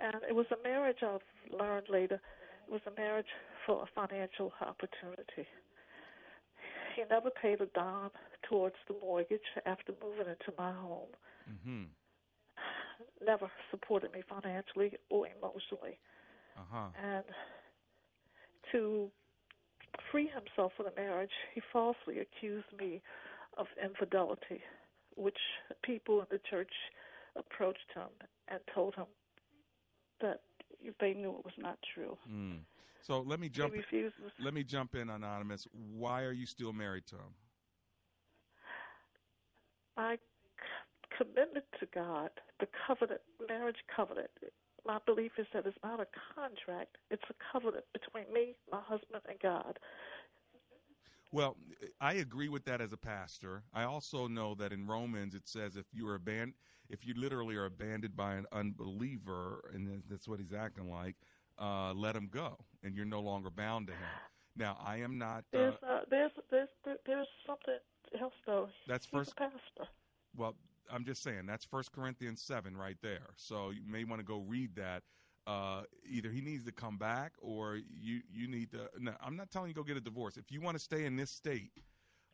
[0.03, 1.21] and it was a marriage I've
[1.59, 2.21] learned later.
[2.67, 3.27] It was a marriage
[3.67, 5.49] for a financial opportunity.
[6.97, 8.11] He never paid a dime
[8.49, 11.09] towards the mortgage after moving into my home.
[11.51, 11.83] Mm-hmm.
[13.27, 15.99] Never supported me financially or emotionally.
[16.57, 16.87] Uh huh.
[17.03, 17.25] And
[18.73, 19.11] to
[20.11, 23.03] free himself from the marriage, he falsely accused me
[23.57, 24.61] of infidelity,
[25.17, 25.39] which
[25.83, 26.73] people in the church
[27.37, 28.09] approached him
[28.49, 29.07] and told him
[30.21, 30.41] that
[31.01, 32.17] they knew it was not true.
[32.31, 32.61] Mm.
[33.03, 33.75] So let me jump.
[34.41, 35.67] Let me jump in, anonymous.
[35.73, 37.35] Why are you still married to him?
[39.97, 44.31] My c- commitment to God, the covenant, marriage covenant,
[44.87, 49.23] my belief is that it's not a contract, it's a covenant between me, my husband,
[49.29, 49.79] and God.
[51.35, 51.57] Well,
[52.01, 53.65] I agree with that as a pastor.
[53.75, 56.55] I also know that in Romans it says if you are abandoned,
[56.89, 61.17] if you literally are abandoned by an unbeliever, and that's what he's acting like,
[61.61, 64.09] uh, let him go, and you're no longer bound to him.
[64.57, 65.39] Now, I am not.
[65.53, 66.69] Uh, There's, uh, there's, there's,
[67.05, 67.79] there's something
[68.21, 68.69] else though.
[68.87, 69.91] That's He's first- a pastor.
[70.37, 70.55] Well,
[70.89, 73.31] I'm just saying that's First Corinthians seven right there.
[73.35, 75.03] So you may want to go read that.
[75.47, 78.89] Uh, either he needs to come back, or you you need to.
[78.99, 80.37] No, I'm not telling you go get a divorce.
[80.39, 81.73] If you want to stay in this state,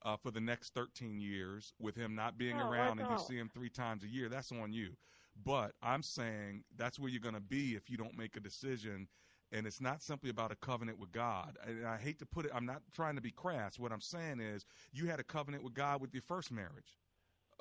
[0.04, 3.36] uh, for the next 13 years with him not being Oh, around and you see
[3.36, 4.28] him three times a year.
[4.28, 4.96] That's on you.
[5.44, 9.08] But I'm saying that's where you're going to be if you don't make a decision.
[9.52, 11.58] And it's not simply about a covenant with God.
[11.66, 13.78] And I hate to put it, I'm not trying to be crass.
[13.78, 16.96] What I'm saying is you had a covenant with God with your first marriage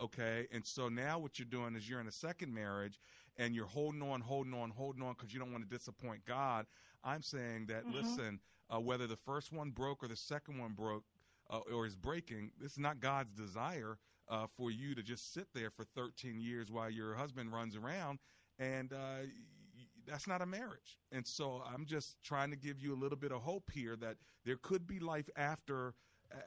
[0.02, 3.02] okay and so now what you're doing is you're in a second marriage
[3.40, 6.68] and you're holding on holding on holding on because you don't want to disappoint god
[7.04, 7.94] i'm saying that Mhm.
[7.94, 11.06] listen uh, whether the first one broke or the second one broke
[11.52, 13.98] uh, or is breaking this is not god's desire
[14.30, 18.20] uh, for you to just sit there for 13 years while your husband runs around
[18.60, 22.94] and uh, y- that's not a marriage and so i'm just trying to give you
[22.94, 25.96] a little bit of hope here that there could be life after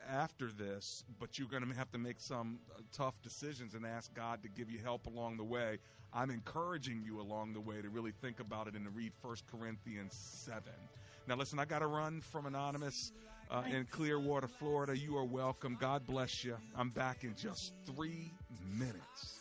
[0.08, 4.12] after this, but you're going to have to make some uh, tough decisions and ask
[4.14, 5.78] God to give you help along the way.
[6.12, 9.36] I'm encouraging you along the way to really think about it and to read 1
[9.50, 10.62] Corinthians 7.
[11.26, 13.12] Now, listen, I got to run from Anonymous
[13.50, 14.96] uh, in Clearwater, Florida.
[14.96, 15.76] You are welcome.
[15.80, 16.56] God bless you.
[16.76, 18.32] I'm back in just three
[18.76, 19.40] minutes.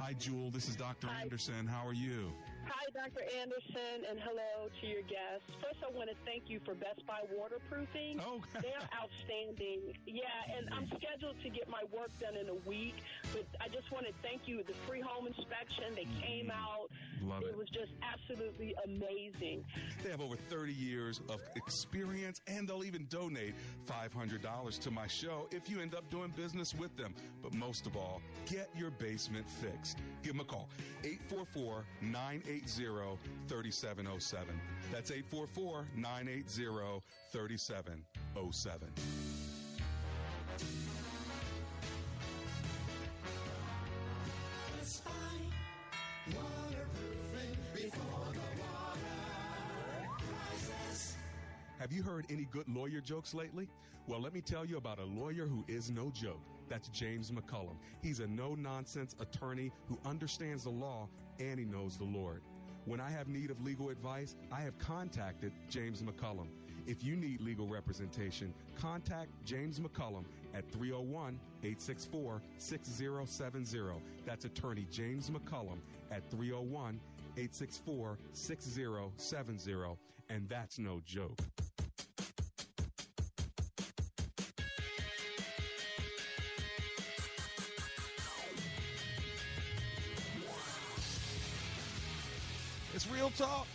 [0.00, 0.50] Hi, Jewel.
[0.50, 1.08] This is Dr.
[1.20, 1.66] Anderson.
[1.66, 2.32] How are you?
[2.64, 3.20] Hi, Dr.
[3.36, 5.44] Anderson, and hello to your guests.
[5.60, 8.18] First, I want to thank you for Best Buy waterproofing.
[8.24, 9.92] Oh, they're outstanding.
[10.06, 12.96] Yeah, and I'm scheduled to get my work done in a week,
[13.32, 14.62] but I just want to thank you.
[14.66, 16.52] The free home inspection, they came mm.
[16.52, 16.90] out.
[17.22, 17.48] Love it.
[17.48, 19.64] It was just absolutely amazing.
[20.02, 23.54] They have over 30 years of experience and they'll even donate
[23.86, 27.14] $500 to my show if you end up doing business with them.
[27.42, 29.98] But most of all, get your basement fixed.
[30.22, 30.68] Give them a call
[31.04, 33.18] 844 980
[33.48, 34.60] 3707.
[34.92, 37.02] That's 844 980
[37.32, 38.92] 3707.
[46.36, 49.00] Waterproofing before the water.
[51.78, 53.68] Have you heard any good lawyer jokes lately?
[54.06, 56.40] Well, let me tell you about a lawyer who is no joke.
[56.68, 57.76] That's James McCullum.
[58.02, 61.08] He's a no nonsense attorney who understands the law
[61.38, 62.42] and he knows the Lord.
[62.86, 66.48] When I have need of legal advice, I have contacted James McCullum.
[66.86, 70.24] If you need legal representation, contact James McCullum
[70.54, 73.78] at 301 864 6070.
[74.26, 75.78] That's attorney James McCullum
[76.10, 77.00] at 301
[77.36, 79.96] 864 6070.
[80.28, 81.38] And that's no joke.
[92.92, 93.66] It's Real Talk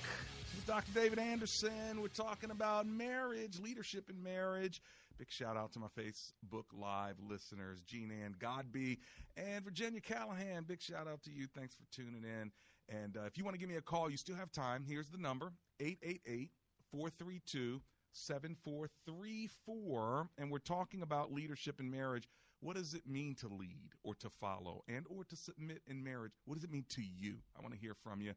[0.66, 0.92] Dr.
[0.96, 2.02] David Anderson.
[2.02, 4.82] We're talking about marriage, leadership in marriage.
[5.18, 9.00] Big shout out to my Facebook Live listeners, Jean Ann Godby
[9.38, 10.64] and Virginia Callahan.
[10.64, 11.48] Big shout out to you.
[11.56, 12.52] Thanks for tuning in.
[12.90, 14.84] And uh, if you want to give me a call, you still have time.
[14.86, 16.52] Here's the number 888
[16.92, 20.30] 432 7434.
[20.38, 22.28] And we're talking about leadership in marriage.
[22.60, 26.34] What does it mean to lead or to follow and or to submit in marriage?
[26.46, 27.38] What does it mean to you?
[27.58, 28.34] I want to hear from you.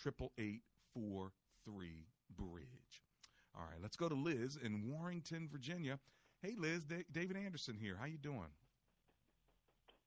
[0.00, 0.62] Triple eight
[0.94, 1.32] four
[1.64, 2.06] three
[2.36, 3.02] bridge.
[3.54, 5.98] All right, let's go to Liz in Warrenton, Virginia.
[6.42, 7.96] Hey, Liz, Da- David Anderson here.
[7.96, 8.48] How you doing?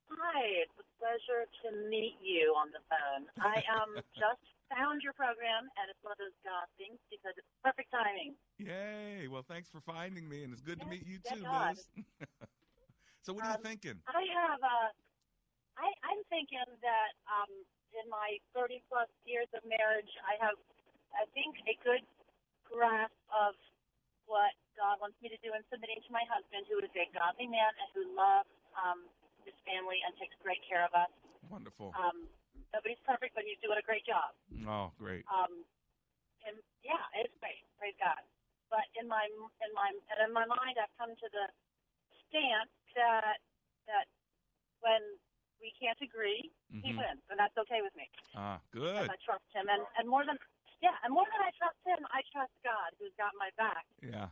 [0.10, 3.30] Hi, it's a pleasure to meet you on the phone.
[3.38, 7.48] I um just found your program and it's one of those God things because it's
[7.62, 8.34] perfect timing.
[8.58, 9.28] Yay!
[9.28, 11.78] Well, thanks for finding me, and it's good to meet you too, God.
[11.78, 11.86] Liz.
[13.22, 14.02] so, what are you Um, thinking?
[14.10, 14.90] I have uh
[15.78, 17.52] I I'm thinking that um
[17.94, 20.58] in my 30 plus years of marriage, I have
[21.14, 22.02] I think a good
[22.66, 23.54] grasp of
[24.26, 27.48] what God wants me to do in submitting to my husband, who is a godly
[27.48, 29.06] man and who loves um,
[29.46, 31.12] his family and takes great care of us.
[31.50, 31.94] Wonderful.
[31.94, 32.26] Um,
[32.74, 34.34] nobody's perfect, but he's doing a great job.
[34.66, 35.24] Oh, great.
[35.30, 35.64] Um,
[36.48, 37.64] and yeah, it's great.
[37.80, 38.20] Praise God.
[38.72, 41.46] But in my in my and in my mind, I've come to the
[42.28, 43.38] stance that
[43.86, 44.08] that
[44.82, 45.02] when
[45.62, 46.50] we can't agree,
[46.82, 46.98] he Mhm.
[46.98, 48.10] wins, and that's okay with me.
[48.36, 49.10] Ah, And good.
[49.12, 50.40] I trust him, and and more than
[50.82, 53.86] yeah, and more than I trust him, I trust God, who's got my back.
[54.02, 54.30] Yeah.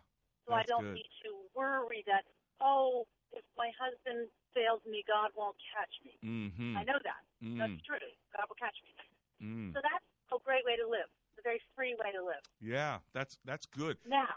[0.48, 1.00] So I don't good.
[1.00, 2.24] need to worry that
[2.62, 6.14] oh, if my husband fails me, God won't catch me.
[6.22, 6.78] Mm-hmm.
[6.78, 7.22] I know that.
[7.42, 7.58] Mm.
[7.58, 8.12] That's true.
[8.38, 8.94] God will catch me.
[9.42, 9.74] Mm.
[9.74, 11.10] So that's a great way to live.
[11.34, 12.44] It's a very free way to live.
[12.62, 13.98] Yeah, that's that's good.
[14.08, 14.30] Now,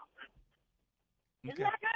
[1.44, 1.90] isn't that good?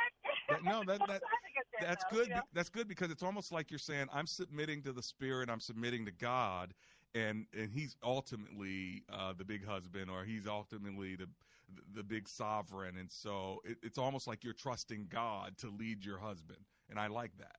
[0.49, 2.29] That- no, that, that I think it's good, that's though, good.
[2.29, 2.43] you know?
[2.53, 6.05] That's good because it's almost like you're saying I'm submitting to the Spirit, I'm submitting
[6.07, 6.75] to God,
[7.15, 11.29] and and He's ultimately uh, the big husband, or He's ultimately the
[11.95, 16.19] the, big sovereign, and so it, it's almost like you're trusting God to lead your
[16.19, 17.57] husband, and I like that.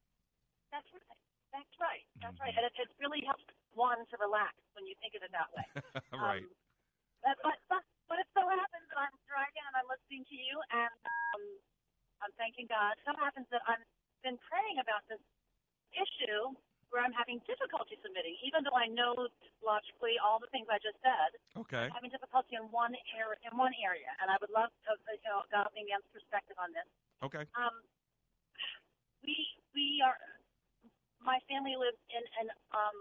[0.72, 1.20] That's right.
[1.54, 2.06] That's right.
[2.22, 2.44] That's Mm-hmm.
[2.44, 2.56] right.
[2.58, 5.68] And it, it really helps one to relax when you think of it that way.
[6.14, 6.46] right.
[7.24, 10.56] But, but, but, but it so happens that I'm driving and I'm listening to you
[10.72, 11.42] and um,
[12.24, 12.96] I'm thanking God.
[13.06, 13.84] So happens that I've
[14.24, 15.22] been praying about this
[15.96, 16.54] issue
[16.90, 19.14] where I'm having difficulty submitting, even though I know
[19.62, 21.32] logically all the things I just said.
[21.58, 21.86] Okay.
[21.90, 25.14] I'm having difficulty in one area, in one area, and I would love to, a,
[25.14, 26.90] you know, godly man's perspective on this.
[27.22, 27.46] Okay.
[27.58, 27.76] Um,
[29.22, 29.36] we
[29.76, 30.18] we are.
[31.20, 32.98] My family lives in an um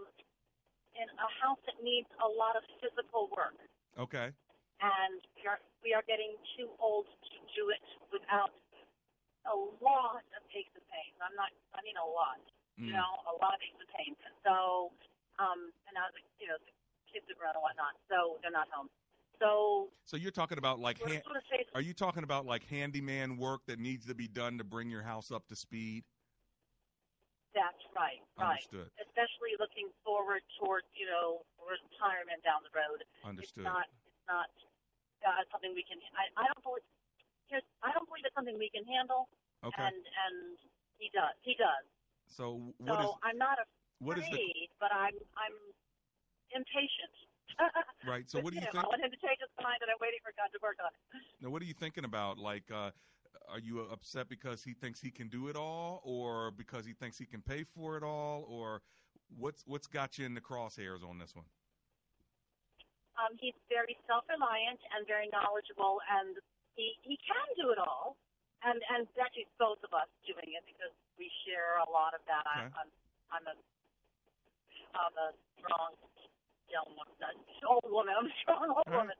[0.99, 3.55] in a house that needs a lot of physical work,
[3.95, 4.35] Okay.
[4.83, 8.51] and we are we are getting too old to do it without
[9.47, 11.15] a lot of aches and pains.
[11.23, 11.55] I'm not.
[11.73, 12.43] I mean a lot.
[12.79, 13.03] You Mm.
[13.03, 14.17] know, a lot of pains.
[14.47, 14.93] So,
[15.39, 16.71] um, and now the you know the
[17.11, 18.89] kids are grown and whatnot, so they're not home.
[19.39, 21.43] So So you're talking about like we're sort of
[21.75, 25.03] are you talking about like handyman work that needs to be done to bring your
[25.03, 26.05] house up to speed?
[27.55, 28.59] That's right, right.
[28.63, 28.91] Understood.
[28.99, 33.03] Especially looking forward toward, you know, retirement down the road.
[33.25, 33.67] Understood.
[33.67, 34.49] It's not, it's not
[35.27, 35.99] uh, something we can.
[36.15, 36.87] I, I don't believe.
[37.49, 39.27] Here's, I don't believe it's something we can handle.
[39.65, 39.81] Okay.
[39.81, 40.59] And and
[40.99, 41.35] he does.
[41.43, 41.85] He does.
[42.29, 43.59] So So what is I'm not
[44.01, 45.57] what is afraid, the but I'm I'm
[46.55, 47.15] impatient.
[48.07, 48.29] right?
[48.31, 48.85] So what do you think?
[48.85, 50.93] I want him to change his mind, and I'm waiting for God to work on
[50.93, 51.03] it.
[51.43, 52.39] Now, what are you thinking about?
[52.39, 52.91] Like, uh,
[53.49, 57.19] are you upset because he thinks he can do it all, or because he thinks
[57.19, 58.83] he can pay for it all, or
[59.37, 61.47] what's what's got you in the crosshairs on this one?
[63.19, 66.37] Um, he's very self-reliant and very knowledgeable, and
[66.77, 68.17] he he can do it all.
[68.67, 72.43] And and actually, both of us doing it because we share a lot of that.
[72.43, 72.75] I, Okay.
[72.75, 72.91] I'm
[73.31, 73.55] I'm a
[74.99, 75.29] I'm a
[75.61, 75.95] strong
[76.69, 77.35] young woman,
[77.65, 78.15] old woman.
[78.19, 78.99] I'm a strong old right.
[78.99, 79.19] woman.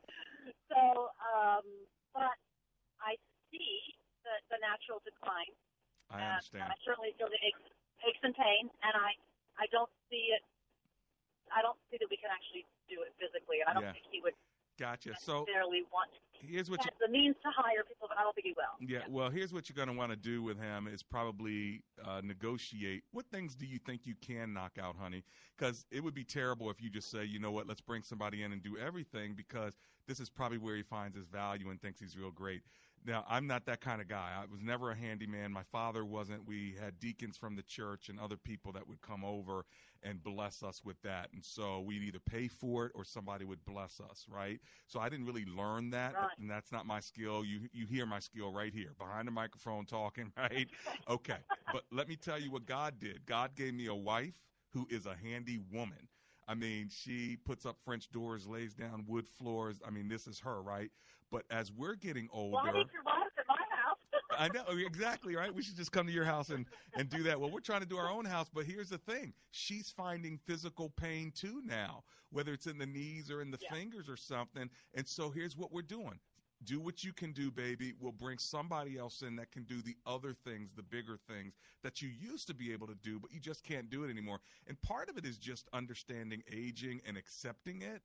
[0.69, 1.65] So, um,
[2.13, 2.37] but
[2.99, 3.15] I
[3.51, 3.95] see
[4.27, 5.55] the the natural decline.
[6.11, 6.73] I and understand.
[6.73, 7.63] I certainly feel the aches,
[8.05, 9.15] aches and pains, and I
[9.59, 10.43] I don't see it.
[11.55, 13.65] I don't see that we can actually do it physically.
[13.65, 13.93] I don't Yeah.
[13.93, 14.37] think he would
[14.79, 15.11] Gotcha.
[15.21, 15.45] So
[16.41, 18.89] here's what you the means to hire people, but I don't think he will.
[18.89, 22.21] Yeah, well, here's what you're going to want to do with him is probably uh,
[22.23, 23.03] negotiate.
[23.13, 25.25] What things do you think you can knock out, honey?
[25.57, 28.43] Because it would be terrible if you just say, you know what, let's bring somebody
[28.43, 29.77] in and do everything because
[30.07, 32.63] this is probably where he finds his value and thinks he's real great.
[33.07, 34.33] Now, I'm not that kind of guy.
[34.37, 35.53] I was never a handyman.
[35.53, 36.47] My father wasn't.
[36.47, 39.65] We had deacons from the church and other people that would come over
[40.03, 41.29] and bless us with that.
[41.33, 44.61] And so we'd either pay for it or somebody would bless us, right?
[44.87, 46.39] So I didn't really learn that, Right.
[46.39, 47.45] and that's not my skill.
[47.45, 50.69] You you hear my skill right here behind the microphone talking, right?
[51.09, 51.39] Okay.
[51.73, 53.25] but let me tell you what God did.
[53.27, 54.35] God gave me a wife
[54.73, 56.09] who is a handy woman.
[56.49, 59.81] I mean, she puts up French doors, lays down wood floors.
[59.87, 60.91] I mean, this is her, right?
[61.31, 63.99] But as we're getting older, Why did your wife at my house?
[64.39, 65.55] I know oh, exactly right.
[65.55, 66.65] We should just come to your house and
[66.97, 67.39] and do that.
[67.39, 70.89] Well, we're trying to do our own house, but here's the thing: she's finding physical
[70.91, 74.71] pain too now, whether it's in the knees or in the fingers or something.
[74.95, 76.19] And so here's what we're doing:
[76.65, 77.93] do what you can do, baby.
[78.01, 82.03] We'll bring somebody else in that can do the other things, the bigger things that
[82.03, 84.41] you used to be able to do, but you just can't do it anymore.
[84.67, 88.03] And part of it is just understanding aging and accepting it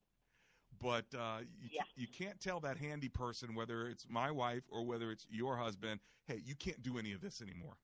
[0.80, 1.84] but uh, you, Yeah.
[1.96, 6.00] you can't tell that handy person whether it's my wife or whether it's your husband
[6.26, 7.78] hey you can't do any of this anymore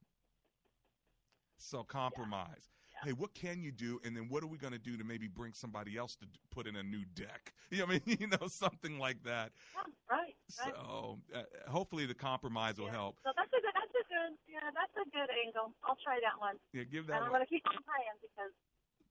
[1.58, 2.72] so compromise
[3.04, 5.28] hey what can you do and then what are we going to do to maybe
[5.28, 8.02] bring somebody else to put in a new deck you know, I mean?
[8.20, 9.82] you know something like that Yeah,
[10.18, 10.36] right.
[10.52, 13.74] So uh, hopefully the compromise will help So that's a good.
[13.74, 14.32] That's a good.
[14.50, 15.74] Yeah, that's a good angle.
[15.84, 16.56] I'll try that one.
[16.74, 18.52] yeah give and that I'm one going to keep on praying because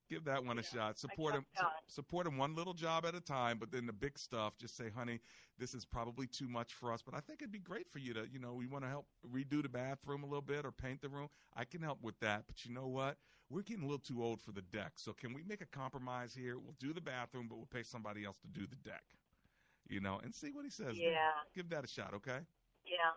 [0.09, 0.99] Give that one a shot.
[0.99, 1.45] Support him.
[1.55, 4.75] su- Support him one little job at a time, but then the big stuff, just
[4.75, 5.21] say, honey,
[5.59, 7.03] this is probably too much for us.
[7.03, 9.07] But I think it'd be great for you to, you know, we want to help
[9.31, 11.29] redo the bathroom a little bit or paint the room.
[11.55, 12.45] I can help with that.
[12.47, 13.19] But you know what?
[13.51, 14.93] We're getting a little too old for the deck.
[14.97, 16.59] So can we make a compromise here?
[16.59, 19.05] We'll do the bathroom, but we'll pay somebody else to do the deck.
[19.89, 20.97] You know, and see what he says.
[20.99, 21.33] Yeah.
[21.55, 22.39] Give that a shot, okay?
[22.85, 23.17] Yeah.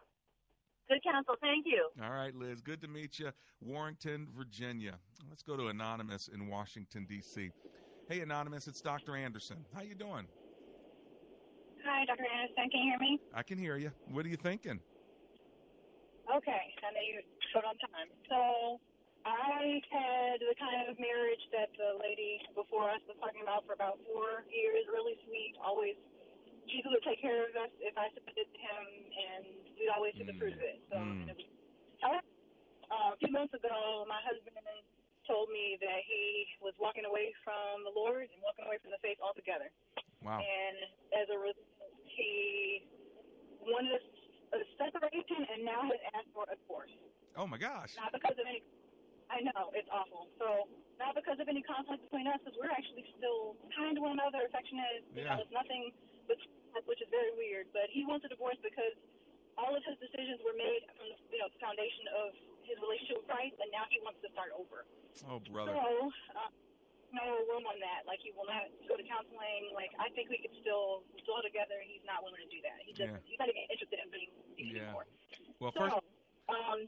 [0.89, 1.35] Good counsel.
[1.41, 1.87] Thank you.
[2.03, 2.61] All right, Liz.
[2.61, 3.31] Good to meet you.
[3.61, 4.95] Warrenton, Virginia.
[5.29, 7.51] Let's go to Anonymous in Washington, D.C.
[8.09, 9.15] Hey, Anonymous, it's Dr.
[9.15, 9.65] Anderson.
[9.75, 10.27] How you doing?
[11.85, 12.27] Hi, Dr.
[12.27, 12.69] Anderson.
[12.71, 13.19] Can you hear me?
[13.33, 13.91] I can hear you.
[14.11, 14.79] What are you thinking?
[16.27, 18.07] Okay, I know you're short on time.
[18.27, 18.79] So
[19.25, 23.73] I had the kind of marriage that the lady before us was talking about for
[23.73, 25.95] about four years, really sweet, always
[26.69, 29.43] Jesus would take care of us if I submitted to him, and
[29.77, 30.81] we'd always the fruit of it.
[30.89, 31.29] So Mm.
[31.29, 31.45] it was,
[32.01, 32.27] however,
[32.91, 34.55] uh, a few months ago, my husband
[35.27, 38.99] told me that he was walking away from the Lord and walking away from the
[38.99, 39.71] faith altogether.
[40.21, 40.39] Wow.
[40.41, 40.77] And
[41.13, 41.65] as a result,
[42.05, 42.87] he
[43.61, 44.01] wanted
[44.53, 46.91] a, a separation and now has asked for a divorce.
[47.37, 47.95] Oh my gosh.
[47.95, 48.63] Not because of any,
[49.29, 50.27] I know, it's awful.
[50.37, 50.67] So,
[50.99, 54.45] not because of any conflict between us, because we're actually still kind to one another,
[54.45, 55.05] affectionate.
[55.15, 55.35] You Yeah.
[55.37, 55.93] know, it's nothing,
[56.29, 57.71] us, which is very weird.
[57.73, 58.93] But he wants a divorce because
[59.57, 63.23] all of his decisions were made from the, you know, the foundation of his relationship
[63.23, 64.85] with Christ, and now he wants to start over.
[65.27, 65.75] Oh, brother.
[65.75, 66.51] So, uh,
[67.11, 68.07] no room on that.
[68.07, 69.75] Like, he will not go to counseling.
[69.75, 71.83] Like, I think we could still still together.
[71.83, 72.79] He's not willing to do that.
[72.87, 73.19] He doesn't.
[73.19, 73.27] Yeah.
[73.27, 74.95] He's not even interested in being being Yeah.
[74.95, 75.07] anymore.
[75.59, 75.95] Well, so, first,
[76.47, 76.79] um,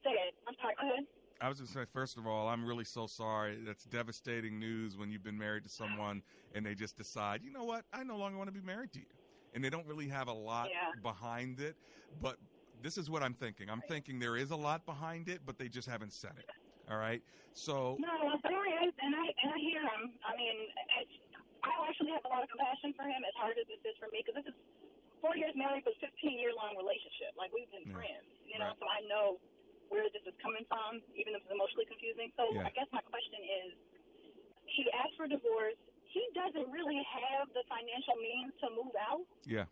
[0.00, 0.32] say it.
[0.48, 0.74] I'm sorry.
[0.80, 1.04] Go ahead.
[1.40, 3.62] I was going to say, first of all, I'm really so sorry.
[3.62, 7.64] That's devastating news when you've been married to someone and they just decide, you know
[7.64, 9.06] what, I no longer want to be married to you.
[9.52, 10.92] And they don't really have a lot Yeah.
[11.00, 11.78] behind it.
[12.20, 12.38] But
[12.74, 13.70] this is what I'm thinking.
[13.70, 16.46] I'm thinking there is a lot behind it, but they just haven't said it.
[16.88, 17.22] All right.
[17.52, 20.18] So, No, there is, and I and I hear him.
[20.24, 20.68] I mean,
[21.00, 21.12] it's,
[21.62, 23.22] I actually have a lot of compassion for him.
[23.26, 24.58] As hard as this is for me, because this is
[25.20, 27.34] four years married, but 15 year long relationship.
[27.36, 27.92] Like we've been Yeah.
[27.92, 28.72] friends, you know.
[28.72, 28.78] Right.
[28.78, 29.40] So I know
[29.88, 32.32] where this is coming from, even if it's emotionally confusing.
[32.36, 32.66] So Yeah.
[32.68, 33.70] I guess my question is,
[34.68, 35.76] he asked for divorce.
[36.04, 39.24] He doesn't really have the financial means to move out.
[39.44, 39.64] yeah.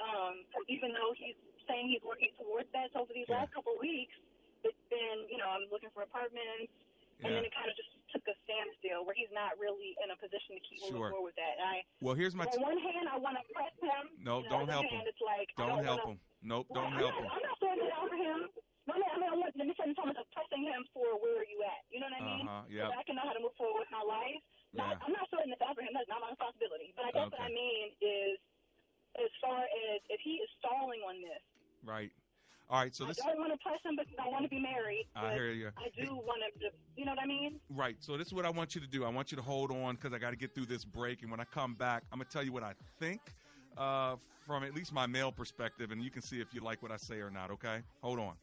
[0.00, 1.36] um, even though he's
[1.68, 2.88] saying he's working towards that.
[2.96, 3.44] So for these Yeah.
[3.44, 4.16] last couple of weeks,
[4.64, 6.72] it's been, you know, I'm looking for apartments,
[7.20, 10.16] and then it kind of just took a standstill where he's not really in a
[10.16, 11.10] position to keep moving Sure.
[11.12, 11.52] forward with that.
[11.60, 12.46] And I, Well, here's my.
[12.48, 14.08] on one hand, I want to press him.
[14.24, 15.04] No, don't help him.
[15.04, 16.20] hand, It's like, Don't don't help wanna, him.
[16.40, 17.30] Nope, don't I'm help not, him.
[17.30, 17.42] I'm
[17.78, 18.48] not out for him.
[18.90, 21.14] No, no, I mean, I want let me say in terms of pressing him for
[21.22, 21.86] where are you at.
[21.94, 22.44] You know what I mean?
[22.50, 22.90] Uh-huh, So yep.
[22.90, 24.42] that I can know how to move forward with my life.
[24.74, 25.04] Not, Yeah.
[25.06, 25.94] I'm not throwing this out for him.
[25.94, 26.90] That's not my responsibility.
[26.98, 28.34] But I guess what I mean is,
[29.14, 31.42] as far as if he is stalling on this,
[31.86, 32.10] Right.
[32.68, 32.94] All right.
[32.94, 33.18] So this.
[33.20, 35.06] I don't want to press him because I want to be married.
[35.16, 35.70] I hear you.
[35.78, 37.58] I do want to, you know what I mean?
[37.68, 37.96] Right.
[37.98, 39.04] So this is what I want you to do.
[39.04, 41.30] I want you to hold on because I got to get through this break, and
[41.30, 43.20] when I come back, I'm gonna tell you what I think
[43.76, 44.16] uh,
[44.46, 46.96] from at least my male perspective, and you can see if you like what I
[46.96, 47.50] say or not.
[47.50, 47.80] Okay.
[48.02, 48.34] Hold on.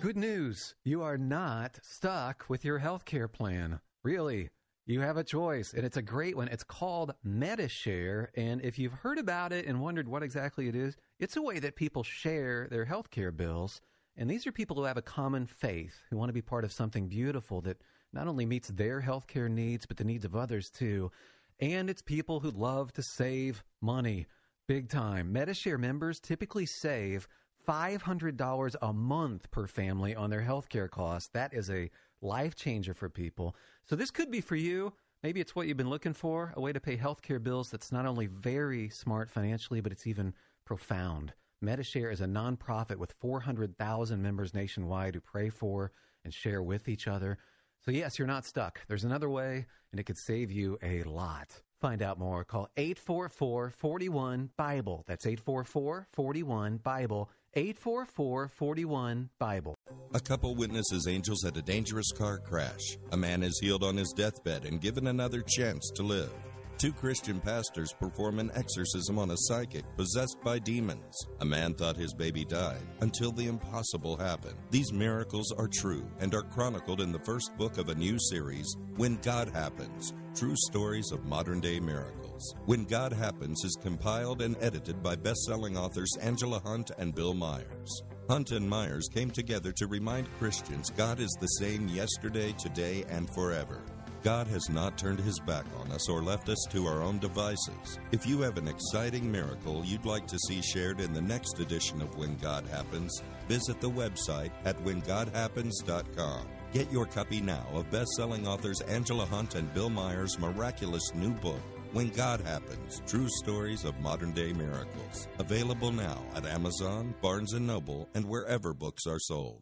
[0.00, 0.74] Good news.
[0.82, 3.80] You are not stuck with your healthcare plan.
[4.02, 4.48] Really.
[4.86, 6.48] You have a choice, and it's a great one.
[6.48, 8.28] It's called MediShare.
[8.34, 11.58] And if you've heard about it and wondered what exactly it is, it's a way
[11.58, 13.82] that people share their healthcare bills.
[14.16, 16.72] And these are people who have a common faith, who want to be part of
[16.72, 21.12] something beautiful that not only meets their healthcare needs, but the needs of others too.
[21.60, 24.26] And it's people who love to save money
[24.66, 25.34] big time.
[25.34, 27.28] MediShare members typically save
[27.66, 31.30] $500 a month per family on their healthcare costs.
[31.32, 31.90] That is a
[32.20, 33.56] life changer for people.
[33.84, 34.92] So this could be for you.
[35.22, 38.06] Maybe it's what you've been looking for, a way to pay healthcare bills that's not
[38.06, 40.34] only very smart financially, but it's even
[40.64, 41.34] profound.
[41.62, 45.92] MediShare is a nonprofit with 400,000 members nationwide who pray for
[46.24, 47.36] and share with each other.
[47.84, 48.80] So, yes, you're not stuck.
[48.88, 51.60] There's another way, and it could save you a lot.
[51.80, 52.44] Find out more.
[52.44, 55.04] Call 844 41 Bible.
[55.06, 57.30] That's 844 41 Bible.
[57.54, 59.74] 844 41 Bible.
[60.14, 62.96] A couple witnesses angels at a dangerous car crash.
[63.10, 66.30] A man is healed on his deathbed and given another chance to live.
[66.78, 71.14] Two Christian pastors perform an exorcism on a psychic possessed by demons.
[71.40, 74.56] A man thought his baby died until the impossible happened.
[74.70, 78.76] These miracles are true and are chronicled in the first book of a new series,
[78.96, 82.29] When God Happens True Stories of Modern Day Miracles.
[82.66, 87.34] When God Happens is compiled and edited by best selling authors Angela Hunt and Bill
[87.34, 88.02] Myers.
[88.28, 93.28] Hunt and Myers came together to remind Christians God is the same yesterday, today, and
[93.34, 93.80] forever.
[94.22, 97.98] God has not turned his back on us or left us to our own devices.
[98.12, 102.02] If you have an exciting miracle you'd like to see shared in the next edition
[102.02, 106.46] of When God Happens, visit the website at whengodhappens.com.
[106.72, 111.60] Get your copy now of best-selling authors Angela Hunt and Bill Myers' miraculous new book,
[111.92, 115.26] When God Happens: True Stories of Modern-Day Miracles.
[115.40, 119.60] Available now at Amazon, Barnes & Noble, and wherever books are sold.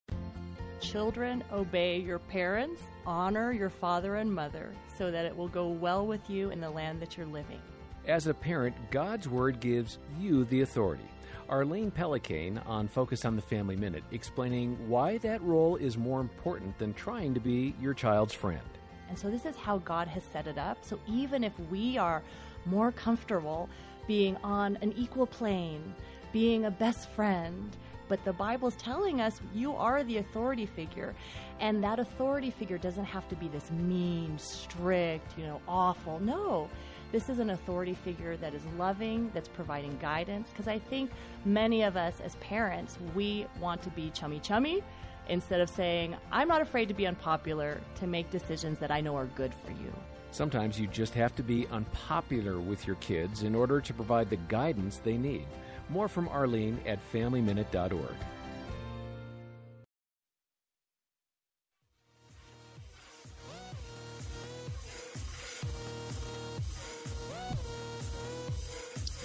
[0.80, 6.06] Children, obey your parents, honor your father and mother, so that it will go well
[6.06, 7.62] with you in the land that you're living.
[8.06, 11.08] As a parent, God's Word gives you the authority.
[11.48, 16.78] Arlene Pellicane on Focus on the Family Minute, explaining why that role is more important
[16.78, 18.60] than trying to be your child's friend.
[19.08, 20.78] And so, this is how God has set it up.
[20.84, 22.22] So, even if we are
[22.66, 23.68] more comfortable
[24.06, 25.94] being on an equal plane,
[26.32, 27.76] being a best friend,
[28.08, 31.14] but the Bible's telling us you are the authority figure.
[31.60, 36.18] And that authority figure doesn't have to be this mean, strict, you know, awful.
[36.20, 36.68] No.
[37.10, 40.48] This is an authority figure that is loving, that's providing guidance.
[40.50, 41.10] Because I think
[41.44, 44.82] many of us as parents, we want to be chummy chummy
[45.28, 49.16] instead of saying, I'm not afraid to be unpopular to make decisions that I know
[49.16, 49.92] are good for you.
[50.30, 54.36] Sometimes you just have to be unpopular with your kids in order to provide the
[54.48, 55.46] guidance they need.
[55.88, 58.14] More from Arlene at FamilyMinute.org.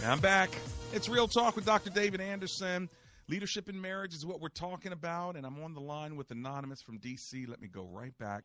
[0.06, 0.50] I'm back.
[0.92, 1.90] It's Real Talk with Dr.
[1.90, 2.90] David Anderson.
[3.30, 6.82] Leadership in marriage is what we're talking about, and I'm on the line with Anonymous
[6.82, 7.48] from DC.
[7.48, 8.44] Let me go right back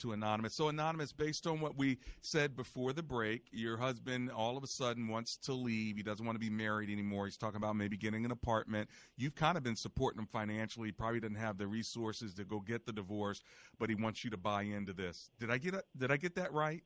[0.00, 0.54] to Anonymous.
[0.54, 4.66] So, Anonymous, based on what we said before the break, your husband all of a
[4.66, 5.96] sudden wants to leave.
[5.96, 7.26] He doesn't want to be married anymore.
[7.26, 8.90] He's talking about maybe getting an apartment.
[9.16, 10.88] You've kind of been supporting him financially.
[10.88, 13.42] He probably doesn't have the resources to go get the divorce,
[13.78, 15.30] but he wants you to buy into this.
[15.38, 15.84] Did I get it?
[15.96, 16.82] Did I get that right?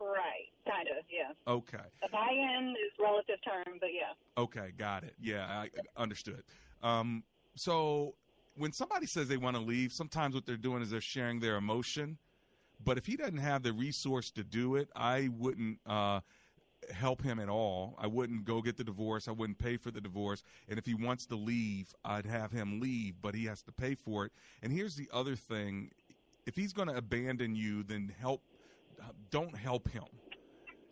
[0.00, 1.52] Right, kind of, yeah.
[1.52, 1.78] Okay.
[2.02, 4.12] A buy-in is relative term, but yeah.
[4.42, 5.14] Okay, got it.
[5.20, 6.42] Yeah, I understood.
[6.82, 7.24] Um,
[7.56, 8.14] so
[8.56, 11.56] when somebody says they want to leave, sometimes what they're doing is they're sharing their
[11.56, 12.18] emotion.
[12.84, 16.20] But if he doesn't have the resource to do it, I wouldn't uh,
[16.92, 17.96] help him at all.
[17.98, 19.26] I wouldn't go get the divorce.
[19.26, 20.44] I wouldn't pay for the divorce.
[20.68, 23.96] And if he wants to leave, I'd have him leave, but he has to pay
[23.96, 24.32] for it.
[24.62, 25.90] And here's the other thing
[26.46, 28.42] if he's going to abandon you, then help.
[29.30, 30.04] Don't help him.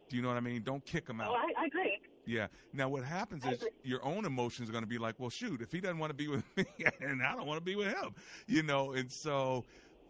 [0.09, 0.63] Do you know what I mean?
[0.63, 1.31] Don't kick him oh, out.
[1.31, 2.01] Oh, I, I agree.
[2.27, 2.49] Yeah.
[2.73, 5.71] Now what happens is your own emotions are going to be like, well, shoot, if
[5.71, 6.65] he doesn't want to be with me,
[7.01, 8.15] and I don't want to be with him,
[8.47, 8.93] you know.
[8.93, 9.65] And so,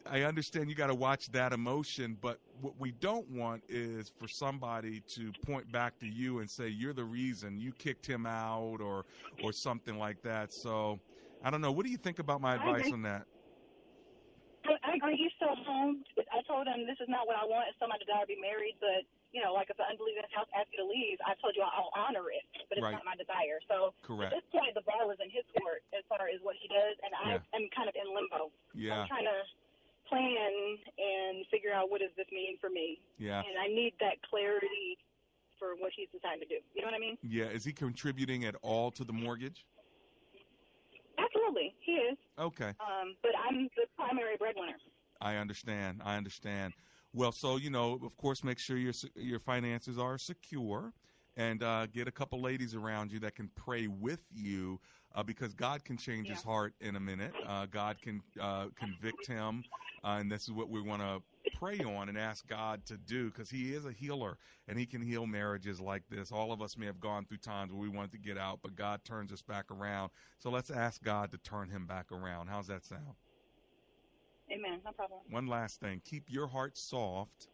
[0.09, 4.28] I understand you got to watch that emotion, but what we don't want is for
[4.28, 8.80] somebody to point back to you and say you're the reason you kicked him out
[8.80, 9.05] or
[9.42, 10.53] or something like that.
[10.53, 10.99] So,
[11.44, 11.72] I don't know.
[11.72, 13.26] What do you think about my advice on that?
[14.82, 15.16] I agree.
[15.16, 16.03] He's still home.
[16.18, 17.68] I told him this is not what I want.
[17.70, 20.34] It's somebody to die be married, but you know, like if an unbeliever in his
[20.36, 22.94] house asks you to leave, I told you I'll honor it, but it's Right.
[22.96, 23.60] not my desire.
[23.68, 24.32] So Correct.
[24.32, 26.96] at this point, the ball is in his court as far as what he does,
[27.02, 27.56] and I Yeah.
[27.58, 28.52] am kind of in limbo.
[28.74, 29.02] Yeah.
[29.02, 29.44] I'm trying to
[30.08, 33.42] plan and figure out what does this mean for me, Yeah.
[33.42, 34.98] and I need that clarity
[35.58, 36.60] for what he's deciding to do.
[36.74, 37.18] You know what I mean?
[37.22, 37.46] Yeah.
[37.46, 39.66] Is he contributing at all to the mortgage?
[41.18, 42.18] Absolutely, he is.
[42.38, 42.72] Okay.
[42.80, 44.76] Um, but I'm the primary breadwinner.
[45.20, 46.02] I understand.
[46.04, 46.74] I understand.
[47.16, 50.92] Well, so you know, of course, make sure your your finances are secure,
[51.34, 54.78] and uh, get a couple ladies around you that can pray with you,
[55.14, 57.32] uh, because God can change his heart in a minute.
[57.48, 59.64] Uh, God can uh, convict him,
[60.04, 61.22] uh, and this is what we want to
[61.58, 64.36] pray on and ask God to do, because He is a healer
[64.68, 66.30] and He can heal marriages like this.
[66.30, 68.76] All of us may have gone through times where we wanted to get out, but
[68.76, 70.10] God turns us back around.
[70.38, 72.48] So let's ask God to turn him back around.
[72.48, 73.14] How's that sound?
[74.57, 74.80] Amen.
[74.84, 75.20] No problem.
[75.30, 77.48] One last thing keep your heart soft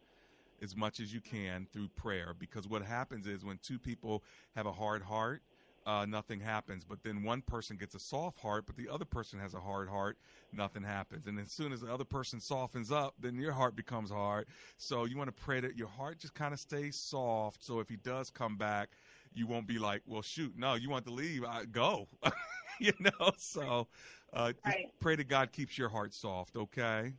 [0.61, 4.23] as much as you can through prayer because what happens is when two people
[4.55, 5.41] have a hard heart,
[5.85, 6.85] uh, nothing happens.
[6.85, 9.89] But then one person gets a soft heart, but the other person has a hard
[9.89, 10.17] heart,
[10.53, 11.27] nothing happens.
[11.27, 14.47] And as soon as the other person softens up, then your heart becomes hard.
[14.77, 17.63] So you want to pray that your heart just kind of stays soft.
[17.63, 18.89] So if he does come back,
[19.33, 22.07] you won't be like, well, shoot, no, you want to leave, I, go.
[22.79, 23.87] you know, so
[24.33, 27.13] uh, just pray to God keeps your heart soft, okay?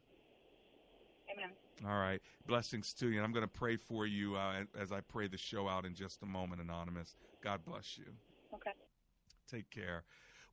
[1.32, 1.50] Amen.
[1.86, 2.20] All right.
[2.46, 3.16] Blessings to you.
[3.16, 5.94] And I'm going to pray for you uh, as I pray the show out in
[5.94, 7.16] just a moment, Anonymous.
[7.42, 8.06] God bless you.
[8.54, 8.70] Okay.
[9.50, 10.04] Take care.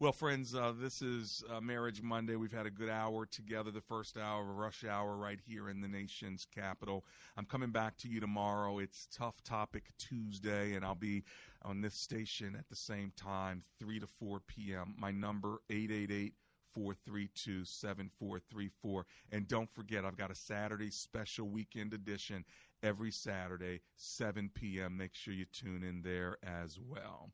[0.01, 2.35] Well, friends, uh, this is uh, Marriage Monday.
[2.35, 5.79] We've had a good hour together, the first hour of rush hour right here in
[5.79, 7.05] the nation's capital.
[7.37, 8.79] I'm coming back to you tomorrow.
[8.79, 11.23] It's Tough Topic Tuesday, and I'll be
[11.61, 14.95] on this station at the same time, 3 to 4 p.m.
[14.97, 16.33] My number, 888
[16.73, 19.05] 432 7434.
[19.31, 22.43] And don't forget, I've got a Saturday special weekend edition
[22.81, 24.97] every Saturday, 7 p.m.
[24.97, 27.29] Make sure you tune in there as well.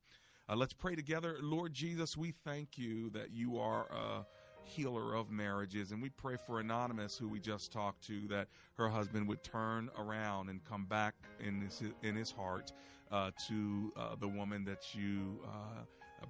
[0.49, 1.37] Uh, let's pray together.
[1.41, 4.25] Lord Jesus, we thank you that you are a
[4.63, 5.91] healer of marriages.
[5.91, 9.89] And we pray for Anonymous, who we just talked to, that her husband would turn
[9.97, 12.71] around and come back in his, in his heart
[13.11, 15.83] uh, to uh, the woman that you uh,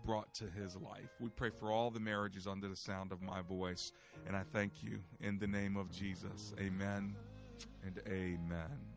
[0.03, 1.09] brought to his life.
[1.19, 3.91] We pray for all the marriages under the sound of my voice.
[4.25, 6.53] And I thank you in the name of Jesus.
[6.59, 7.15] Amen
[7.85, 8.96] and amen.